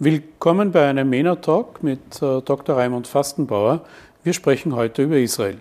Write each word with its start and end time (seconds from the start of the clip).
Willkommen 0.00 0.70
bei 0.70 0.88
einem 0.88 1.10
MENA 1.10 1.34
Talk 1.34 1.82
mit 1.82 2.22
äh, 2.22 2.40
Dr. 2.40 2.76
Raimund 2.76 3.08
Fastenbauer. 3.08 3.80
Wir 4.22 4.32
sprechen 4.32 4.76
heute 4.76 5.02
über 5.02 5.16
Israel. 5.16 5.58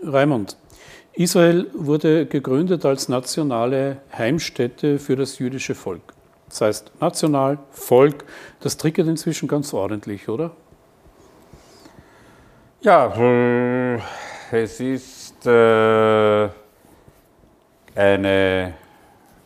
Raimund, 0.00 0.56
Israel 1.14 1.66
wurde 1.74 2.26
gegründet 2.26 2.84
als 2.84 3.08
nationale 3.08 3.96
Heimstätte 4.16 5.00
für 5.00 5.16
das 5.16 5.40
jüdische 5.40 5.74
Volk. 5.74 6.02
Das 6.48 6.60
heißt, 6.60 6.92
national, 7.00 7.58
Volk, 7.72 8.26
das 8.60 8.76
triggert 8.76 9.08
inzwischen 9.08 9.48
ganz 9.48 9.74
ordentlich, 9.74 10.28
oder? 10.28 10.52
Ja, 12.80 13.12
äh, 13.16 13.98
es 14.52 14.78
ist 14.78 15.44
äh, 15.48 16.48
eine, 17.96 18.74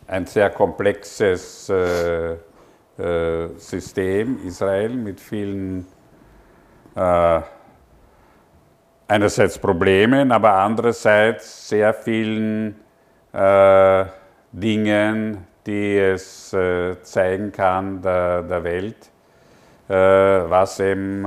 ein 0.06 0.26
sehr 0.26 0.50
komplexes 0.50 1.70
äh, 1.70 2.36
äh, 2.98 3.48
System 3.56 4.38
Israel 4.46 4.90
mit 4.90 5.20
vielen 5.20 5.86
äh, 6.94 7.40
einerseits 9.12 9.58
Problemen, 9.58 10.32
aber 10.32 10.54
andererseits 10.54 11.68
sehr 11.68 11.93
vielen 11.93 12.76
äh, 13.32 14.04
Dingen, 14.52 15.46
die 15.66 15.99
es 15.99 16.52
äh, 16.52 17.00
zeigen 17.02 17.52
kann 17.52 18.00
der, 18.02 18.43
der 18.43 18.64
Welt, 18.64 19.11
äh, 19.88 19.94
was 19.94 20.80
eben 20.80 21.27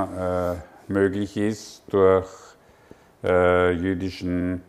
möglich 0.87 1.37
ist 1.37 1.83
durch 1.89 2.27
jüdischen 3.23 4.61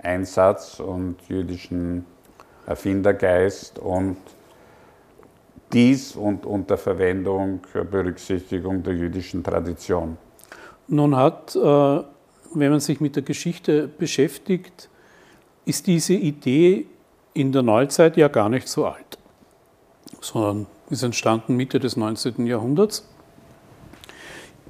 Einsatz 0.00 0.78
und 0.78 1.16
jüdischen 1.28 2.06
Erfindergeist 2.66 3.80
und 3.80 4.16
dies 5.72 6.16
und 6.16 6.46
unter 6.46 6.76
Verwendung, 6.76 7.60
äh, 7.74 7.84
Berücksichtigung 7.84 8.82
der 8.82 8.94
jüdischen 8.94 9.42
Tradition. 9.42 10.16
Nun 10.88 11.16
hat, 11.16 11.54
äh, 11.54 11.58
wenn 11.58 12.70
man 12.70 12.80
sich 12.80 13.00
mit 13.00 13.16
der 13.16 13.22
Geschichte 13.22 13.88
beschäftigt, 13.88 14.88
ist 15.64 15.86
diese 15.86 16.14
Idee 16.14 16.86
in 17.32 17.52
der 17.52 17.62
Neuzeit 17.62 18.16
ja 18.16 18.28
gar 18.28 18.48
nicht 18.48 18.68
so 18.68 18.86
alt, 18.86 19.18
sondern 20.20 20.66
ist 20.90 21.04
entstanden 21.04 21.56
Mitte 21.56 21.78
des 21.78 21.96
19. 21.96 22.46
Jahrhunderts. 22.46 23.06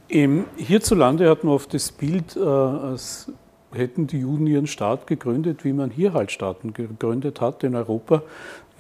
hierzulande 0.09 1.31
hat 1.31 1.45
man 1.45 1.55
oft 1.55 1.73
das 1.73 1.93
Bild, 1.93 2.37
äh, 2.37 2.41
als 2.41 3.33
hätten 3.73 4.07
die 4.07 4.19
Juden 4.19 4.47
ihren 4.47 4.67
Staat 4.67 5.07
gegründet, 5.07 5.65
wie 5.65 5.73
man 5.73 5.91
hier 5.91 6.13
halt 6.13 6.33
Staaten 6.33 6.73
gegründet 6.73 7.41
hat 7.41 7.63
in 7.63 7.75
Europa, 7.77 8.23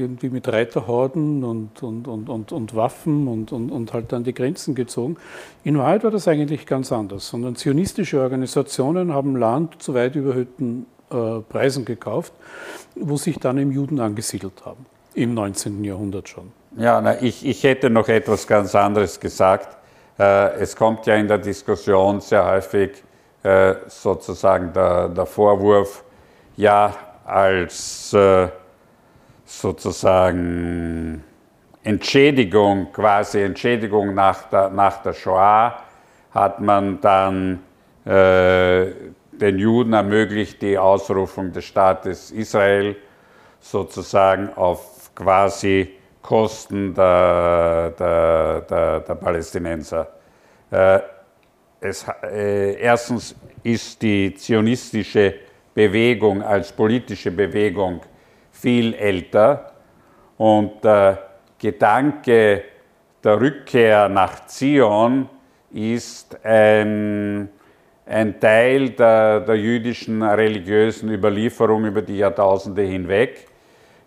irgendwie 0.00 0.30
mit 0.30 0.48
Reiterhorden 0.48 1.44
und, 1.44 1.82
und, 1.82 2.08
und, 2.08 2.52
und, 2.52 2.74
Waffen 2.74 3.28
und, 3.28 3.52
und, 3.52 3.70
und 3.70 3.92
halt 3.92 4.12
an 4.12 4.24
die 4.24 4.34
Grenzen 4.34 4.74
gezogen. 4.74 5.16
In 5.62 5.78
Wahrheit 5.78 6.02
war 6.02 6.10
das 6.10 6.26
eigentlich 6.26 6.66
ganz 6.66 6.90
anders, 6.90 7.28
sondern 7.28 7.56
zionistische 7.56 8.20
Organisationen 8.20 9.12
haben 9.14 9.36
Land 9.36 9.82
zu 9.82 9.94
weit 9.94 10.16
überhöhten 10.16 10.86
äh, 11.10 11.40
Preisen 11.48 11.84
gekauft, 11.84 12.32
wo 12.94 13.16
sich 13.16 13.38
dann 13.38 13.58
im 13.58 13.70
Juden 13.70 14.00
angesiedelt 14.00 14.64
haben, 14.64 14.86
im 15.14 15.34
19. 15.34 15.84
Jahrhundert 15.84 16.28
schon. 16.28 16.52
Ja, 16.76 17.00
na, 17.00 17.20
ich, 17.20 17.44
ich 17.44 17.64
hätte 17.64 17.90
noch 17.90 18.08
etwas 18.08 18.46
ganz 18.46 18.74
anderes 18.74 19.18
gesagt. 19.18 19.76
Äh, 20.18 20.54
es 20.60 20.76
kommt 20.76 21.06
ja 21.06 21.16
in 21.16 21.28
der 21.28 21.38
Diskussion 21.38 22.20
sehr 22.20 22.46
häufig 22.46 23.02
äh, 23.42 23.74
sozusagen 23.88 24.72
der, 24.72 25.08
der 25.08 25.26
Vorwurf, 25.26 26.04
ja, 26.56 26.94
als 27.24 28.12
äh, 28.12 28.48
sozusagen 29.50 31.24
Entschädigung, 31.82 32.92
quasi 32.92 33.42
Entschädigung 33.42 34.14
nach 34.14 34.48
der, 34.48 34.70
nach 34.70 35.02
der 35.02 35.12
Shoah, 35.12 35.82
hat 36.32 36.60
man 36.60 37.00
dann 37.00 37.60
äh, 38.04 38.86
den 39.32 39.58
Juden 39.58 39.92
ermöglicht, 39.92 40.62
die 40.62 40.78
Ausrufung 40.78 41.52
des 41.52 41.64
Staates 41.64 42.30
Israel 42.30 42.97
sozusagen 43.58 44.50
auf 44.54 45.10
quasi 45.14 45.96
Kosten 46.22 46.94
der, 46.94 47.91
der, 47.98 48.60
der, 48.60 49.00
der 49.00 49.14
Palästinenser. 49.14 50.06
Äh, 50.70 51.00
es, 51.80 52.06
äh, 52.22 52.75
erstens 52.75 53.34
ist 53.64 54.00
die 54.00 54.32
zionistische 54.34 55.34
Bewegung 55.75 56.42
als 56.42 56.70
politische 56.70 57.30
Bewegung 57.30 58.00
viel 58.60 58.94
älter. 58.94 59.72
Und 60.37 60.84
der 60.84 61.19
Gedanke 61.59 62.62
der 63.22 63.41
Rückkehr 63.41 64.09
nach 64.09 64.47
Zion 64.47 65.28
ist 65.72 66.38
ein, 66.44 67.49
ein 68.06 68.41
Teil 68.41 68.91
der, 68.91 69.41
der 69.41 69.56
jüdischen 69.56 70.22
religiösen 70.22 71.10
Überlieferung 71.10 71.84
über 71.84 72.03
die 72.03 72.19
Jahrtausende 72.19 72.82
hinweg, 72.82 73.47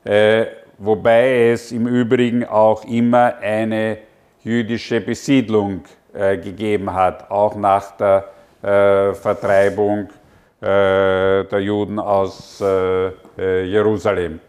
äh, 0.04 0.46
wobei 0.78 1.52
es 1.52 1.72
im 1.72 1.88
Übrigen 1.88 2.44
auch 2.46 2.84
immer 2.86 3.38
eine 3.38 4.00
jüdische 4.44 5.00
Besiedlung 5.00 5.84
äh, 6.14 6.38
gegeben 6.38 6.94
hat, 6.94 7.30
auch 7.32 7.56
nach 7.56 7.92
der 7.92 8.26
äh, 8.62 9.14
Vertreibung 9.14 10.08
äh, 10.10 10.23
der 10.64 11.60
Juden 11.60 12.00
aus 12.00 12.62
äh, 12.62 13.08
äh, 13.38 13.66
Jerusalem. 13.66 14.40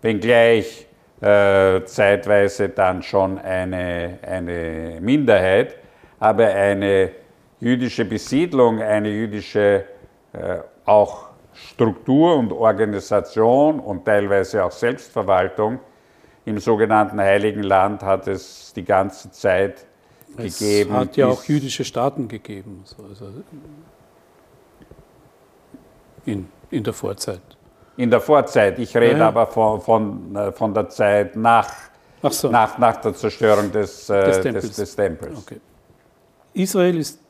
Wenngleich 0.00 0.86
zeitweise 1.20 2.68
dann 2.68 3.02
schon 3.02 3.38
eine, 3.38 4.20
eine 4.22 4.98
Minderheit, 5.00 5.74
aber 6.20 6.46
eine 6.46 7.10
jüdische 7.58 8.04
Besiedlung, 8.04 8.80
eine 8.80 9.08
jüdische 9.08 9.84
auch 10.84 11.30
Struktur 11.52 12.36
und 12.36 12.52
Organisation 12.52 13.80
und 13.80 14.04
teilweise 14.04 14.64
auch 14.64 14.70
Selbstverwaltung 14.70 15.80
im 16.48 16.58
sogenannten 16.58 17.20
Heiligen 17.20 17.62
Land 17.62 18.02
hat 18.02 18.26
es 18.26 18.72
die 18.74 18.84
ganze 18.84 19.30
Zeit 19.30 19.86
es 20.36 20.58
gegeben. 20.58 20.90
Es 20.90 20.96
hat 20.96 21.16
ja 21.16 21.26
auch 21.26 21.44
jüdische 21.44 21.84
Staaten 21.84 22.28
gegeben. 22.28 22.84
Also 22.84 23.26
in, 26.32 26.48
in 26.70 26.84
der 26.84 26.92
Vorzeit. 26.92 27.40
In 27.96 28.10
der 28.10 28.20
Vorzeit. 28.20 28.78
Ich 28.78 28.96
rede 28.96 29.18
ja. 29.18 29.28
aber 29.28 29.46
von, 29.46 29.80
von, 29.80 30.36
äh, 30.36 30.52
von 30.52 30.72
der 30.72 30.88
Zeit 30.88 31.34
nach, 31.36 31.68
so. 32.30 32.48
nach, 32.48 32.78
nach 32.78 32.96
der 33.00 33.14
Zerstörung 33.14 33.72
des, 33.72 34.08
äh, 34.08 34.24
des 34.26 34.40
Tempels. 34.40 34.66
Des, 34.66 34.76
des 34.76 34.96
Tempels. 34.96 35.38
Okay. 35.38 35.60
Israel 36.54 36.96
ist 36.98 37.20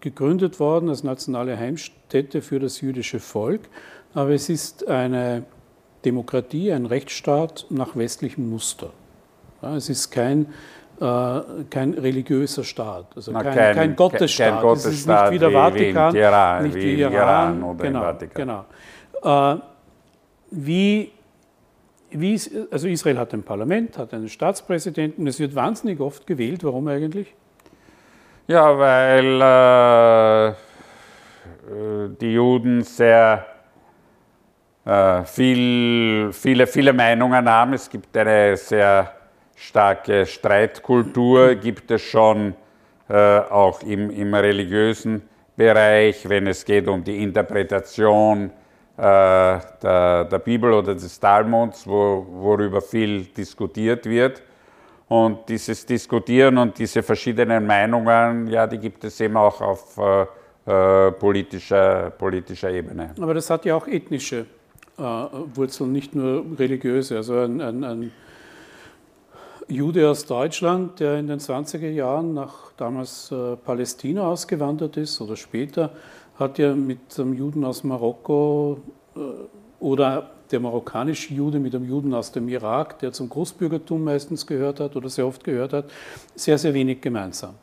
gegründet 0.00 0.60
worden 0.60 0.88
als 0.88 1.02
nationale 1.02 1.58
Heimstätte 1.58 2.42
für 2.42 2.60
das 2.60 2.80
jüdische 2.80 3.18
Volk, 3.18 3.62
aber 4.14 4.30
es 4.30 4.48
ist 4.48 4.86
eine 4.86 5.44
Demokratie, 6.04 6.72
ein 6.72 6.86
Rechtsstaat 6.86 7.66
nach 7.70 7.96
westlichem 7.96 8.48
Muster. 8.48 8.90
Ja, 9.62 9.74
es 9.74 9.88
ist 9.88 10.10
kein 10.10 10.46
kein 10.98 11.94
religiöser 11.94 12.64
Staat, 12.64 13.06
also 13.14 13.32
kein, 13.32 13.54
kein, 13.54 13.74
kein, 13.74 13.96
Gottesstaat. 13.96 14.52
Kein 14.54 14.62
Gottesstaat. 14.62 15.30
Nicht 15.30 15.34
wie 15.34 15.38
der 15.38 15.50
Vatikan, 15.50 16.14
wie, 16.14 16.18
Iran, 16.18 16.62
nicht 16.62 16.74
wie, 16.74 16.82
wie 16.82 17.00
Iran, 17.00 17.12
Iran 17.12 17.62
oder 17.62 17.84
genau, 17.84 18.00
Vatikan. 18.00 18.64
Genau. 19.22 19.54
Äh, 19.54 19.58
wie, 20.50 21.12
wie, 22.10 22.40
also 22.70 22.88
Israel 22.88 23.18
hat 23.18 23.34
ein 23.34 23.42
Parlament, 23.42 23.98
hat 23.98 24.14
einen 24.14 24.28
Staatspräsidenten, 24.28 25.26
es 25.26 25.38
wird 25.38 25.54
wahnsinnig 25.54 26.00
oft 26.00 26.26
gewählt. 26.26 26.64
Warum 26.64 26.88
eigentlich? 26.88 27.34
Ja, 28.46 28.78
weil 28.78 29.40
äh, 30.48 30.54
die 32.20 32.32
Juden 32.32 32.82
sehr 32.82 33.44
äh, 34.84 35.24
viel, 35.24 36.30
viele, 36.32 36.66
viele 36.68 36.92
Meinungen 36.92 37.50
haben. 37.50 37.72
Es 37.72 37.90
gibt 37.90 38.16
eine 38.16 38.56
sehr 38.56 39.15
starke 39.56 40.26
Streitkultur 40.26 41.56
gibt 41.56 41.90
es 41.90 42.02
schon 42.02 42.54
äh, 43.08 43.38
auch 43.38 43.82
im, 43.82 44.10
im, 44.10 44.34
religiösen 44.34 45.22
Bereich, 45.56 46.28
wenn 46.28 46.46
es 46.46 46.64
geht 46.64 46.86
um 46.86 47.02
die 47.02 47.22
Interpretation 47.22 48.50
äh, 48.96 49.00
der, 49.00 50.24
der, 50.24 50.38
Bibel 50.38 50.72
oder 50.72 50.94
des 50.94 51.18
Talmuds, 51.18 51.86
wo, 51.86 52.26
worüber 52.28 52.82
viel 52.82 53.24
diskutiert 53.24 54.04
wird. 54.06 54.42
Und 55.08 55.48
dieses 55.48 55.86
Diskutieren 55.86 56.58
und 56.58 56.78
diese 56.78 57.02
verschiedenen 57.02 57.64
Meinungen, 57.66 58.48
ja, 58.48 58.66
die 58.66 58.78
gibt 58.78 59.04
es 59.04 59.20
eben 59.20 59.36
auch 59.36 59.60
auf 59.60 59.98
äh, 59.98 60.26
äh 60.66 61.12
politischer, 61.12 62.10
politischer 62.10 62.70
Ebene. 62.70 63.14
Aber 63.20 63.32
das 63.32 63.48
hat 63.48 63.64
ja 63.64 63.76
auch 63.76 63.86
ethnische 63.86 64.46
äh, 64.98 65.02
Wurzeln, 65.02 65.92
nicht 65.92 66.14
nur 66.14 66.44
religiöse. 66.58 67.18
Also 67.18 67.38
ein, 67.38 67.60
ein, 67.60 67.84
ein 67.84 68.12
Jude 69.68 70.08
aus 70.08 70.26
Deutschland, 70.26 71.00
der 71.00 71.18
in 71.18 71.26
den 71.26 71.40
20er 71.40 71.90
Jahren 71.90 72.34
nach 72.34 72.70
damals 72.76 73.32
äh, 73.32 73.56
Palästina 73.56 74.22
ausgewandert 74.22 74.96
ist 74.96 75.20
oder 75.20 75.34
später, 75.34 75.90
hat 76.38 76.58
ja 76.58 76.74
mit 76.74 77.18
einem 77.18 77.34
Juden 77.34 77.64
aus 77.64 77.82
Marokko 77.82 78.78
äh, 79.16 79.20
oder 79.80 80.30
der 80.52 80.60
marokkanische 80.60 81.34
Jude 81.34 81.58
mit 81.58 81.74
einem 81.74 81.88
Juden 81.88 82.14
aus 82.14 82.30
dem 82.30 82.48
Irak, 82.48 83.00
der 83.00 83.12
zum 83.12 83.28
Großbürgertum 83.28 84.04
meistens 84.04 84.46
gehört 84.46 84.78
hat 84.78 84.94
oder 84.94 85.08
sehr 85.08 85.26
oft 85.26 85.42
gehört 85.42 85.72
hat, 85.72 85.90
sehr, 86.36 86.58
sehr 86.58 86.72
wenig 86.72 87.00
gemeinsam. 87.00 87.54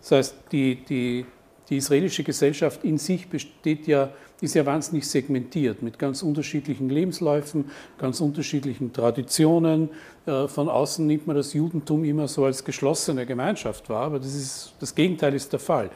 Das 0.00 0.12
heißt, 0.12 0.36
die, 0.52 0.84
die, 0.84 1.24
die 1.70 1.78
israelische 1.78 2.22
Gesellschaft 2.22 2.84
in 2.84 2.98
sich 2.98 3.28
besteht 3.30 3.86
ja, 3.86 4.10
ist 4.40 4.54
ja 4.54 4.66
wahnsinnig 4.66 5.08
segmentiert 5.08 5.82
mit 5.82 5.98
ganz 5.98 6.22
unterschiedlichen 6.22 6.90
Lebensläufen, 6.90 7.70
ganz 7.98 8.20
unterschiedlichen 8.20 8.92
Traditionen. 8.92 9.90
Äh, 10.26 10.46
von 10.48 10.68
außen 10.68 11.06
nimmt 11.06 11.26
man 11.26 11.36
das 11.36 11.54
Judentum 11.54 12.04
immer 12.04 12.28
so 12.28 12.44
als 12.44 12.64
geschlossene 12.64 13.24
Gemeinschaft 13.24 13.88
wahr, 13.88 14.06
aber 14.06 14.18
das, 14.18 14.34
ist, 14.34 14.74
das 14.78 14.94
Gegenteil 14.94 15.34
ist 15.34 15.52
der 15.52 15.60
Fall. 15.60 15.90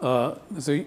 Äh, 0.00 0.06
also 0.06 0.72
ich, 0.72 0.86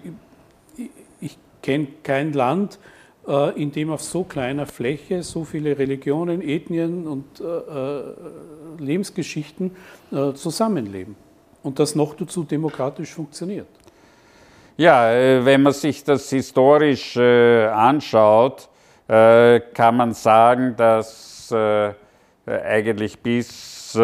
ich 1.20 1.38
kenne 1.62 1.88
kein 2.02 2.34
Land, 2.34 2.78
äh, 3.26 3.60
in 3.60 3.72
dem 3.72 3.90
auf 3.90 4.02
so 4.02 4.24
kleiner 4.24 4.66
Fläche 4.66 5.22
so 5.22 5.44
viele 5.44 5.78
Religionen, 5.78 6.42
Ethnien 6.42 7.06
und 7.06 7.24
Lebensgeschichten 8.78 9.72
zusammenleben 10.34 11.16
und 11.62 11.78
das 11.78 11.94
noch 11.94 12.14
dazu 12.14 12.44
demokratisch 12.44 13.12
funktioniert. 13.12 13.66
Ja, 14.80 15.10
äh, 15.12 15.44
wenn 15.44 15.62
man 15.62 15.72
sich 15.72 16.04
das 16.04 16.30
historisch 16.30 17.16
äh, 17.16 17.66
anschaut, 17.66 18.68
äh, 19.08 19.58
kann 19.74 19.96
man 19.96 20.12
sagen, 20.12 20.76
dass 20.76 21.52
eigentlich 22.46 23.18
bis, 23.20 23.98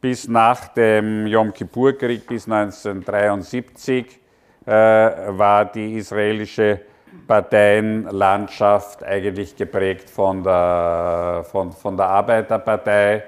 bis 0.00 0.28
nach 0.28 0.68
dem 0.68 1.26
Yom 1.26 1.54
Kippur-Krieg, 1.54 2.26
bis 2.26 2.46
1973, 2.46 4.20
war 4.66 5.64
die 5.64 5.94
israelische 5.94 6.82
Parteienlandschaft 7.26 9.02
eigentlich 9.02 9.56
geprägt 9.56 10.10
von 10.10 10.42
der, 10.42 11.46
von, 11.50 11.72
von 11.72 11.96
der 11.96 12.06
Arbeiterpartei, 12.06 13.24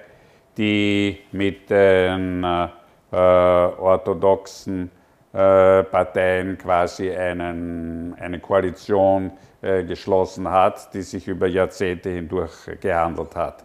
die 0.58 1.20
mit 1.32 1.70
den 1.70 2.44
äh, 2.44 2.68
orthodoxen 3.16 4.90
Parteien 5.32 6.56
quasi 6.56 7.10
einen, 7.10 8.14
eine 8.19 8.40
Koalition 8.40 9.30
äh, 9.60 9.84
geschlossen 9.84 10.48
hat, 10.48 10.94
die 10.94 11.02
sich 11.02 11.28
über 11.28 11.46
Jahrzehnte 11.46 12.10
hindurch 12.10 12.52
gehandelt 12.80 13.36
hat. 13.36 13.64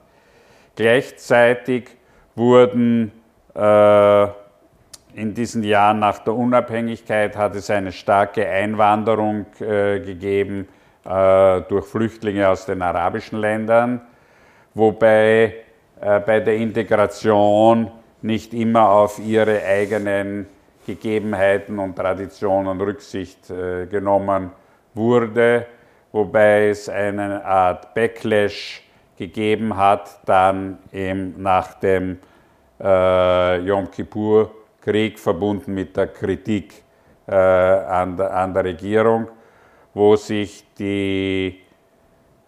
Gleichzeitig 0.76 1.90
wurden 2.36 3.12
äh, 3.56 4.24
in 5.16 5.34
diesen 5.36 5.64
Jahren 5.64 6.00
nach 6.00 6.18
der 6.20 6.34
Unabhängigkeit 6.34 7.38
hat 7.38 7.56
es 7.56 7.70
eine 7.70 7.92
starke 7.92 8.48
Einwanderung 8.48 9.46
äh, 9.60 10.00
gegeben 10.00 10.68
äh, 11.06 11.62
durch 11.62 11.86
Flüchtlinge 11.86 12.50
aus 12.50 12.66
den 12.66 12.82
arabischen 12.82 13.38
Ländern, 13.40 14.02
wobei 14.74 15.54
äh, 16.02 16.20
bei 16.20 16.40
der 16.40 16.56
Integration 16.56 17.92
nicht 18.24 18.54
immer 18.54 18.90
auf 18.90 19.20
ihre 19.20 19.64
eigenen 19.64 20.48
Gegebenheiten 20.86 21.80
und 21.80 21.96
Traditionen 21.96 22.80
Rücksicht 22.80 23.50
äh, 23.50 23.86
genommen 23.88 24.52
wurde, 24.94 25.66
wobei 26.12 26.70
es 26.70 26.90
eine 26.90 27.44
Art 27.44 27.94
Backlash 27.94 28.84
gegeben 29.18 29.76
hat, 29.76 30.20
dann 30.26 30.80
eben 30.92 31.42
nach 31.42 31.76
dem 31.76 32.20
äh, 32.80 33.60
Yom 33.60 33.90
Kippur-Krieg 33.90 35.20
verbunden 35.20 35.74
mit 35.74 35.96
der 35.96 36.08
Kritik 36.08 36.84
äh, 37.28 37.36
an, 37.36 38.18
der, 38.18 38.36
an, 38.36 38.54
der, 38.54 38.66
Regierung, 38.66 39.28
wo 39.94 40.16
sich 40.16 40.66
die 40.78 41.60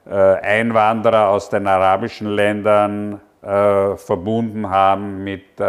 äh, 0.05 0.13
Einwanderer 0.13 1.29
aus 1.29 1.49
den 1.49 1.67
arabischen 1.67 2.27
Ländern 2.27 3.21
äh, 3.41 3.95
verbunden 3.95 4.69
haben 4.69 5.23
mit, 5.23 5.59
äh, 5.59 5.63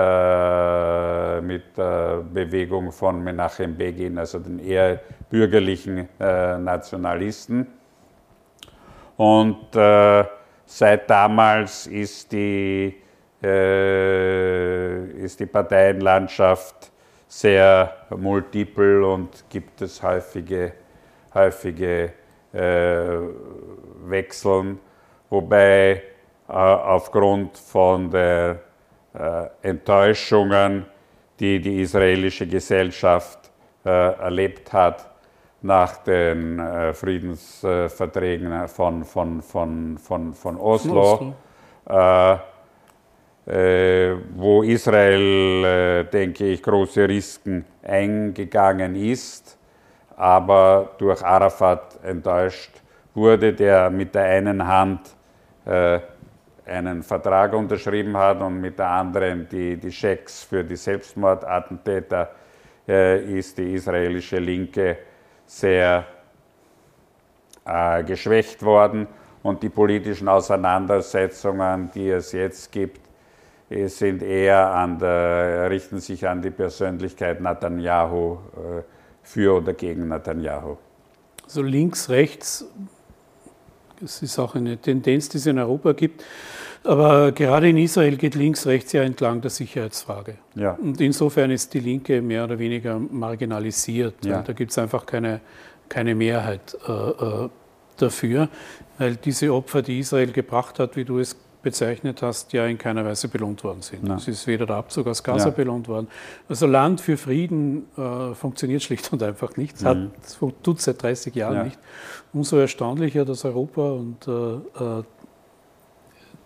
mit 1.41 1.77
der 1.77 2.23
Bewegung 2.33 2.93
von 2.93 3.23
Menachem 3.23 3.77
Begin, 3.77 4.19
also 4.19 4.39
den 4.39 4.59
eher 4.59 5.01
bürgerlichen 5.31 6.09
äh, 6.21 6.59
Nationalisten. 6.59 7.67
Und 9.17 9.75
äh, 9.75 10.25
seit 10.65 11.09
damals 11.09 11.87
ist 11.87 12.33
die, 12.33 12.95
äh, 13.43 15.07
ist 15.25 15.41
die 15.41 15.47
Parteienlandschaft 15.47 16.91
sehr 17.29 17.95
multiple 18.11 19.07
und 19.07 19.45
gibt 19.49 19.83
es 19.83 20.03
häufige, 20.03 20.73
häufige 21.35 22.13
Wechseln, 24.07 24.79
wobei 25.29 26.03
äh, 26.49 26.53
aufgrund 26.53 27.59
von 27.59 28.09
der 28.09 28.61
äh, 29.13 29.47
Enttäuschungen, 29.63 30.87
die 31.41 31.61
die 31.61 31.81
israelische 31.83 32.47
Gesellschaft 32.47 33.51
äh, 33.85 33.89
erlebt 33.89 34.73
hat 34.73 35.11
nach 35.63 35.97
den 35.99 36.63
Friedensverträgen 36.93 38.69
von, 38.69 39.05
von, 39.05 39.43
von, 39.43 39.99
von, 39.99 40.35
von 40.35 40.57
Oslo. 40.59 41.35
Oslo. 41.89 42.41
wo 44.37 44.63
Israel, 44.63 46.05
denke 46.05 46.47
ich, 46.47 46.63
große 46.63 47.09
Risiken 47.09 47.65
eingegangen 47.83 48.95
ist, 48.95 49.59
aber 50.17 50.91
durch 50.99 51.25
Arafat 51.25 51.99
enttäuscht 52.05 52.71
wurde, 53.15 53.53
der 53.53 53.91
mit 53.91 54.15
der 54.15 54.25
einen 54.25 54.67
Hand 54.67 55.01
einen 56.67 57.03
Vertrag 57.03 57.53
unterschrieben 57.53 58.17
hat 58.17 58.41
und 58.41 58.61
mit 58.61 58.79
der 58.79 58.91
anderen 58.91 59.49
die, 59.49 59.77
die 59.77 59.93
Schecks 59.93 60.43
für 60.43 60.65
die 60.65 60.77
Selbstmordattentäter, 60.77 62.31
äh, 62.89 63.39
ist 63.39 63.59
die 63.59 63.75
israelische 63.75 64.39
Linke 64.39 64.99
sehr 65.47 66.05
äh, 67.65 68.03
geschwächt 68.05 68.63
worden. 68.63 69.07
Und 69.43 69.63
die 69.63 69.69
politischen 69.69 70.29
Auseinandersetzungen, 70.29 71.91
die 71.95 72.11
es 72.11 72.33
jetzt 72.33 72.73
gibt, 72.73 73.01
äh, 73.71 73.87
sind 73.87 74.23
eher 74.23 74.69
an 74.75 74.99
der, 74.99 75.71
richten 75.71 76.01
sich 76.01 76.27
an 76.27 76.43
die 76.43 76.51
Persönlichkeit 76.51 77.41
Netanyahu 77.41 78.35
äh, 78.35 78.83
für 79.23 79.57
oder 79.59 79.73
gegen 79.73 80.09
Netanyahu. 80.09 80.77
Also 81.45 81.63
links, 81.63 82.09
rechts 82.09 82.67
das 84.01 84.23
ist 84.23 84.39
auch 84.39 84.55
eine 84.55 84.77
Tendenz, 84.77 85.29
die 85.29 85.39
es 85.39 85.47
in 85.47 85.59
Europa 85.59 85.93
gibt. 85.93 86.25
Aber 86.87 87.33
gerade 87.33 87.69
in 87.69 87.77
Israel 87.77 88.17
geht 88.17 88.35
links, 88.35 88.67
rechts 88.67 88.93
ja 88.93 89.03
entlang 89.03 89.41
der 89.41 89.51
Sicherheitsfrage. 89.51 90.37
Ja. 90.55 90.73
Und 90.73 91.01
insofern 91.01 91.51
ist 91.51 91.75
die 91.75 91.81
Linke 91.81 92.23
mehr 92.23 92.45
oder 92.45 92.59
weniger 92.59 92.99
marginalisiert. 92.99 94.25
Ja. 94.25 94.43
Da 94.43 94.53
gibt 94.53 94.71
es 94.71 94.79
einfach 94.79 95.05
keine, 95.05 95.41
keine 95.89 96.15
Mehrheit 96.15 96.77
äh, 96.87 96.93
äh, 96.93 97.49
dafür, 97.97 98.49
weil 98.99 99.17
diese 99.17 99.53
Opfer, 99.53 99.83
die 99.83 99.99
Israel 99.99 100.31
gebracht 100.31 100.79
hat, 100.79 100.97
wie 100.97 101.05
du 101.05 101.19
es 101.19 101.37
bezeichnet 101.67 102.23
hast, 102.23 102.53
ja 102.53 102.65
in 102.67 102.79
keiner 102.79 103.05
Weise 103.05 103.27
belohnt 103.27 103.65
worden 103.65 103.83
sind. 103.83 104.09
Es 104.09 104.29
ist 104.29 104.47
weder 104.47 104.67
der 104.67 104.77
Abzug 104.77 105.09
aus 105.09 105.25
Gaza 105.25 105.47
ja. 105.47 105.51
belohnt 105.51 105.89
worden. 105.89 106.07
Also 106.49 106.69
Land 106.69 107.01
für 107.01 107.17
Frieden 107.17 107.87
äh, 107.99 108.35
funktioniert 108.35 108.85
schlicht 108.85 109.13
und 109.13 109.21
einfach 109.21 109.57
nicht. 109.57 109.75
Es 109.75 110.41
mhm. 110.41 110.53
tut 110.63 110.81
seit 110.81 111.03
30 111.03 111.35
Jahren 111.35 111.57
ja. 111.57 111.65
nicht. 111.65 111.79
Umso 112.33 112.57
erstaunlicher, 112.59 113.25
dass 113.25 113.45
Europa 113.45 113.91
und 113.91 114.29
äh, 114.29 114.31
äh, 114.31 115.03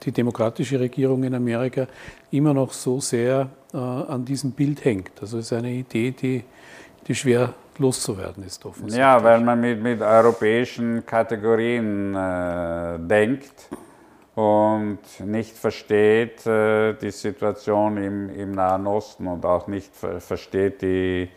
die 0.02 0.12
demokratische 0.12 0.80
Regierung 0.80 1.25
in 1.25 1.35
Amerika 1.35 1.87
immer 2.30 2.54
noch 2.54 2.73
so 2.73 3.00
sehr 3.00 3.49
äh, 3.73 3.76
an 3.76 4.25
diesem 4.25 4.52
Bild 4.52 4.85
hängt. 4.85 5.12
Also 5.21 5.38
es 5.38 5.47
ist 5.47 5.52
eine 5.52 5.71
Idee, 5.71 6.11
die, 6.12 6.45
die 7.07 7.14
schwer 7.14 7.54
loszuwerden 7.78 8.45
ist 8.45 8.64
offensichtlich. 8.64 8.99
Ja, 8.99 9.23
weil 9.23 9.40
man 9.40 9.61
mit, 9.61 9.83
mit 9.83 10.00
europäischen 10.00 11.04
Kategorien 11.04 12.14
äh, 12.14 12.99
denkt 12.99 13.69
und 14.35 14.99
nicht 15.25 15.57
versteht 15.57 16.47
äh, 16.47 16.95
die 16.95 17.11
Situation 17.11 17.97
im, 17.97 18.30
im, 18.30 18.52
Nahen 18.52 18.87
Osten 18.87 19.26
und 19.26 19.45
auch 19.45 19.66
nicht 19.66 19.95
ver 19.95 20.21
versteht 20.21 20.83
die, 20.83 21.28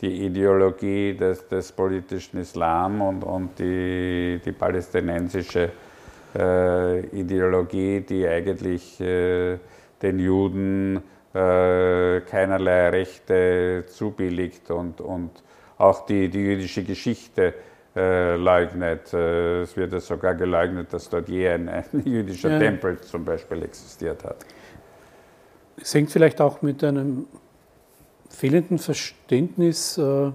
die 0.00 0.26
Ideologie 0.26 1.14
des, 1.14 1.48
des, 1.48 1.72
politischen 1.72 2.40
Islam 2.40 3.00
und, 3.00 3.24
und 3.24 3.58
die, 3.58 4.40
die 4.44 4.52
palästinensische 4.52 5.64
äh, 5.64 5.70
Ideologie, 6.36 8.00
die 8.00 8.26
eigentlich 8.26 9.00
äh, 9.00 9.58
den 10.02 10.18
Juden 10.18 11.02
äh, 11.32 12.20
keinerlei 12.20 12.90
Rechte 12.90 13.84
zubilligt 13.88 14.70
und, 14.70 15.00
und 15.00 15.30
auch 15.78 16.06
die, 16.06 16.28
die 16.28 16.40
jüdische 16.40 16.84
Geschichte 16.84 17.54
äh, 17.96 18.36
leugnet. 18.36 19.12
Äh, 19.12 19.62
es 19.62 19.76
wird 19.76 19.92
ja 19.92 20.00
sogar 20.00 20.34
geleugnet, 20.34 20.92
dass 20.92 21.08
dort 21.08 21.28
je 21.28 21.48
ein, 21.48 21.68
ein 21.68 21.84
jüdischer 22.04 22.50
ja. 22.50 22.58
Tempel 22.58 23.00
zum 23.00 23.24
Beispiel 23.24 23.62
existiert 23.62 24.24
hat. 24.24 24.38
Es 25.80 25.94
hängt 25.94 26.10
vielleicht 26.10 26.40
auch 26.40 26.62
mit 26.62 26.82
einem 26.84 27.26
fehlenden 28.28 28.78
Verständnis 28.78 29.98
äh, 29.98 30.30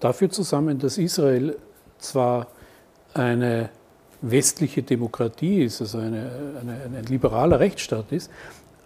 dafür 0.00 0.30
zusammen, 0.30 0.78
dass 0.78 0.98
Israel 0.98 1.56
zwar 1.98 2.46
eine 3.14 3.70
westliche 4.22 4.82
Demokratie 4.82 5.62
ist, 5.62 5.80
also 5.80 5.98
eine, 5.98 6.30
eine, 6.60 6.98
ein 6.98 7.04
liberaler 7.04 7.60
Rechtsstaat 7.60 8.12
ist, 8.12 8.30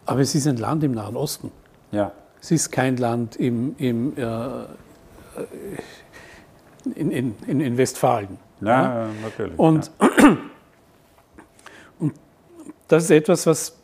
aber 0.06 0.20
es 0.20 0.34
ist 0.34 0.46
ein 0.46 0.56
Land 0.56 0.84
im 0.84 0.92
Nahen 0.92 1.16
Osten. 1.16 1.50
Ja. 1.92 2.12
Es 2.40 2.50
ist 2.50 2.70
kein 2.70 2.96
Land 2.96 3.36
im, 3.36 3.74
im, 3.78 4.16
äh, 4.16 4.64
in, 6.94 7.10
in, 7.10 7.60
in, 7.60 7.76
Westfalen. 7.78 8.38
Ja, 8.60 8.68
ja? 8.68 9.08
natürlich. 9.22 9.58
Und, 9.58 9.90
ja. 10.00 10.08
und 11.98 12.12
das 12.88 13.04
ist 13.04 13.10
etwas, 13.10 13.46
was, 13.46 13.76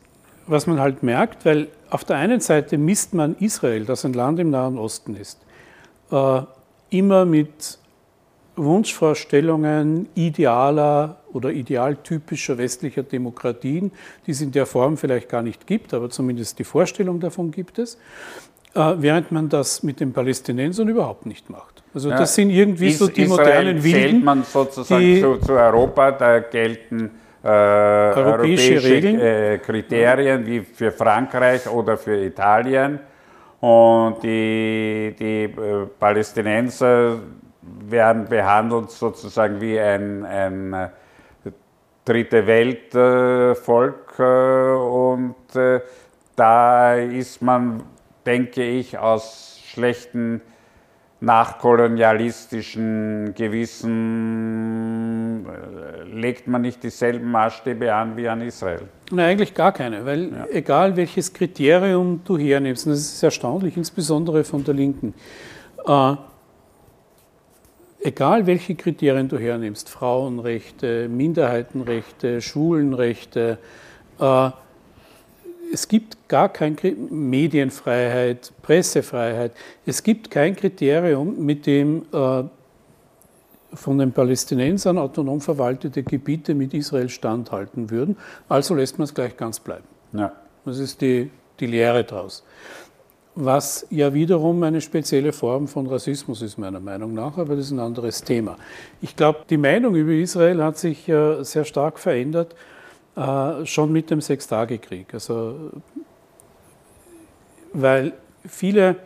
was 0.47 0.67
man 0.67 0.79
halt 0.79 1.03
merkt, 1.03 1.45
weil 1.45 1.69
auf 1.89 2.05
der 2.05 2.17
einen 2.17 2.41
Seite 2.41 2.79
misst 2.79 3.15
man 3.15 3.35
Israel, 3.37 3.85
das 3.85 4.05
ein 4.05 4.13
Land 4.13 4.39
im 4.39 4.51
Nahen 4.51 4.79
Osten 4.79 5.17
ist, 5.17 5.41
äh, 6.11 6.43
immer 6.91 7.25
mit 7.25 7.79
Wunschvorstellungen 8.57 10.09
idealer 10.15 11.20
oder 11.33 11.51
idealtypischer 11.51 12.59
westlicher 12.59 13.03
Demokratien, 13.03 13.93
die 14.27 14.33
es 14.33 14.41
in 14.41 14.53
der 14.53 14.67
Form 14.67 14.97
vielleicht 14.97 15.29
gar 15.29 15.43
nicht 15.43 15.67
gibt, 15.67 15.95
aber 15.95 16.11
zumindest 16.11 16.59
die 16.59 16.65
Vorstellung 16.65 17.21
davon 17.21 17.51
gibt 17.51 17.79
es, 17.79 17.97
äh, 18.75 18.95
während 18.99 19.33
man 19.33 19.49
das 19.49 19.83
mit 19.83 20.01
den 20.01 20.13
Palästinensern 20.13 20.89
überhaupt 20.89 21.27
nicht 21.27 21.51
macht. 21.51 21.83
Also 21.93 22.11
das 22.11 22.35
sind 22.35 22.51
irgendwie 22.51 22.93
so 22.93 23.09
die 23.09 23.23
Israel 23.23 23.47
modernen 23.47 23.85
Wilden. 23.85 24.01
Zählt 24.01 24.25
man 24.25 24.45
sozusagen 24.45 25.21
zu, 25.21 25.37
zu, 25.39 25.53
Europa, 25.53 26.13
da 26.13 26.39
gelten 26.39 27.11
äh, 27.43 27.49
europäische, 27.49 28.21
europäische 28.21 28.83
Regeln. 28.85 29.21
Äh, 29.21 29.59
Kriterien 29.59 30.47
wie 30.47 30.61
für 30.61 30.93
Frankreich 30.93 31.69
oder 31.69 31.97
für 31.97 32.17
Italien. 32.25 33.01
Und 33.61 34.23
die, 34.23 35.15
die 35.19 35.45
äh, 35.45 35.87
Palästinenser 35.99 37.19
werden 37.89 38.27
behandelt 38.27 38.91
sozusagen 38.91 39.61
wie 39.61 39.79
ein, 39.79 40.25
ein 40.25 40.73
äh, 40.73 40.89
dritte 42.05 42.47
Weltvolk 42.47 44.15
äh, 44.19 44.75
und 44.75 45.35
äh, 45.55 45.81
da 46.37 46.95
ist 46.95 47.43
man, 47.43 47.83
denke 48.25 48.65
ich, 48.65 48.97
aus 48.99 49.61
schlechten 49.65 50.41
nachkolonialistischen 51.21 53.35
Gewissen 53.37 55.47
legt 56.11 56.49
man 56.49 56.63
nicht 56.63 56.83
dieselben 56.83 57.31
Maßstäbe 57.31 57.95
an 57.95 58.17
wie 58.17 58.27
an 58.27 58.41
Israel. 58.41 58.81
Nein, 59.11 59.33
eigentlich 59.33 59.53
gar 59.53 59.73
keine, 59.73 60.07
weil 60.07 60.33
ja. 60.33 60.47
egal 60.51 60.97
welches 60.97 61.31
Kriterium 61.33 62.23
du 62.25 62.39
hernimmst, 62.39 62.87
und 62.87 62.93
das 62.93 63.01
ist 63.01 63.23
erstaunlich, 63.23 63.77
insbesondere 63.77 64.45
von 64.45 64.65
der 64.65 64.73
Linken, 64.75 65.13
äh, 65.87 66.15
egal 68.03 68.47
welche 68.47 68.75
Kriterien 68.75 69.29
du 69.29 69.39
hernimmst, 69.39 69.89
Frauenrechte, 69.89 71.09
Minderheitenrechte, 71.09 72.41
Schulenrechte, 72.41 73.59
äh, 74.19 74.51
es 75.73 75.87
gibt 75.87 76.29
gar 76.29 76.49
kein 76.49 76.77
Medienfreiheit, 77.11 78.53
Pressefreiheit. 78.61 79.53
Es 79.87 80.03
gibt 80.03 80.31
kein 80.31 80.57
Kriterium, 80.57 81.45
mit 81.45 81.65
dem 81.65 82.07
äh, 82.13 82.43
von 83.73 83.99
den 83.99 84.11
Palästinensern 84.11 84.99
autonom 84.99 85.41
verwaltete 85.41 86.03
Gebiete 86.03 86.55
mit 86.55 86.75
Israel 86.75 87.09
standhalten 87.09 87.89
würden. 87.91 88.17
Also 88.49 88.75
lässt 88.75 88.99
man 88.99 89.05
es 89.05 89.15
gleich 89.15 89.37
ganz 89.37 89.61
bleiben. 89.61 89.85
Ja. 90.13 90.33
Das 90.65 90.79
ist 90.79 91.01
die, 91.01 91.31
die 91.61 91.67
Lehre 91.67 92.03
daraus 92.03 92.45
was 93.35 93.87
ja 93.91 94.13
wiederum 94.13 94.63
eine 94.63 94.81
spezielle 94.81 95.33
Form 95.33 95.69
von 95.69 95.87
Rassismus 95.87 96.43
ist, 96.43 96.59
meiner 96.59 96.81
Meinung 96.81 97.15
nach, 97.15 97.39
aber 97.39 97.57
das 97.57 97.67
ist 97.67 97.71
ein 97.71 97.79
anderes 97.79 98.23
Thema. 98.23 98.57
Ich 99.01 99.17
glaube, 99.17 99.41
die 99.49 99.57
Meinung 99.57 99.95
über 99.95 100.13
Israel 100.13 100.63
hat 100.63 100.79
sich 100.79 101.09
äh, 101.09 101.43
sehr 101.43 101.65
stark 101.65 101.99
verändert, 101.99 102.55
äh, 103.17 103.65
schon 103.67 103.93
mit 103.93 104.11
dem 104.11 104.21
Sechstagekrieg. 104.21 105.15
Also, 105.15 105.71
weil 107.73 108.13
viele 108.47 108.97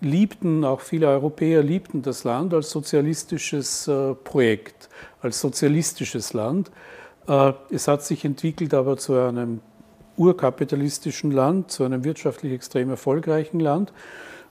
liebten, 0.00 0.64
auch 0.64 0.80
viele 0.80 1.08
Europäer 1.08 1.62
liebten 1.62 2.02
das 2.02 2.24
Land 2.24 2.52
als 2.52 2.70
sozialistisches 2.70 3.88
äh, 3.88 4.14
Projekt, 4.14 4.90
als 5.22 5.40
sozialistisches 5.40 6.32
Land. 6.32 6.70
Es 7.70 7.88
hat 7.88 8.02
sich 8.02 8.26
entwickelt 8.26 8.74
aber 8.74 8.98
zu 8.98 9.14
einem 9.14 9.62
urkapitalistischen 10.16 11.30
Land, 11.30 11.70
zu 11.70 11.84
einem 11.84 12.04
wirtschaftlich 12.04 12.52
extrem 12.52 12.90
erfolgreichen 12.90 13.60
Land. 13.60 13.92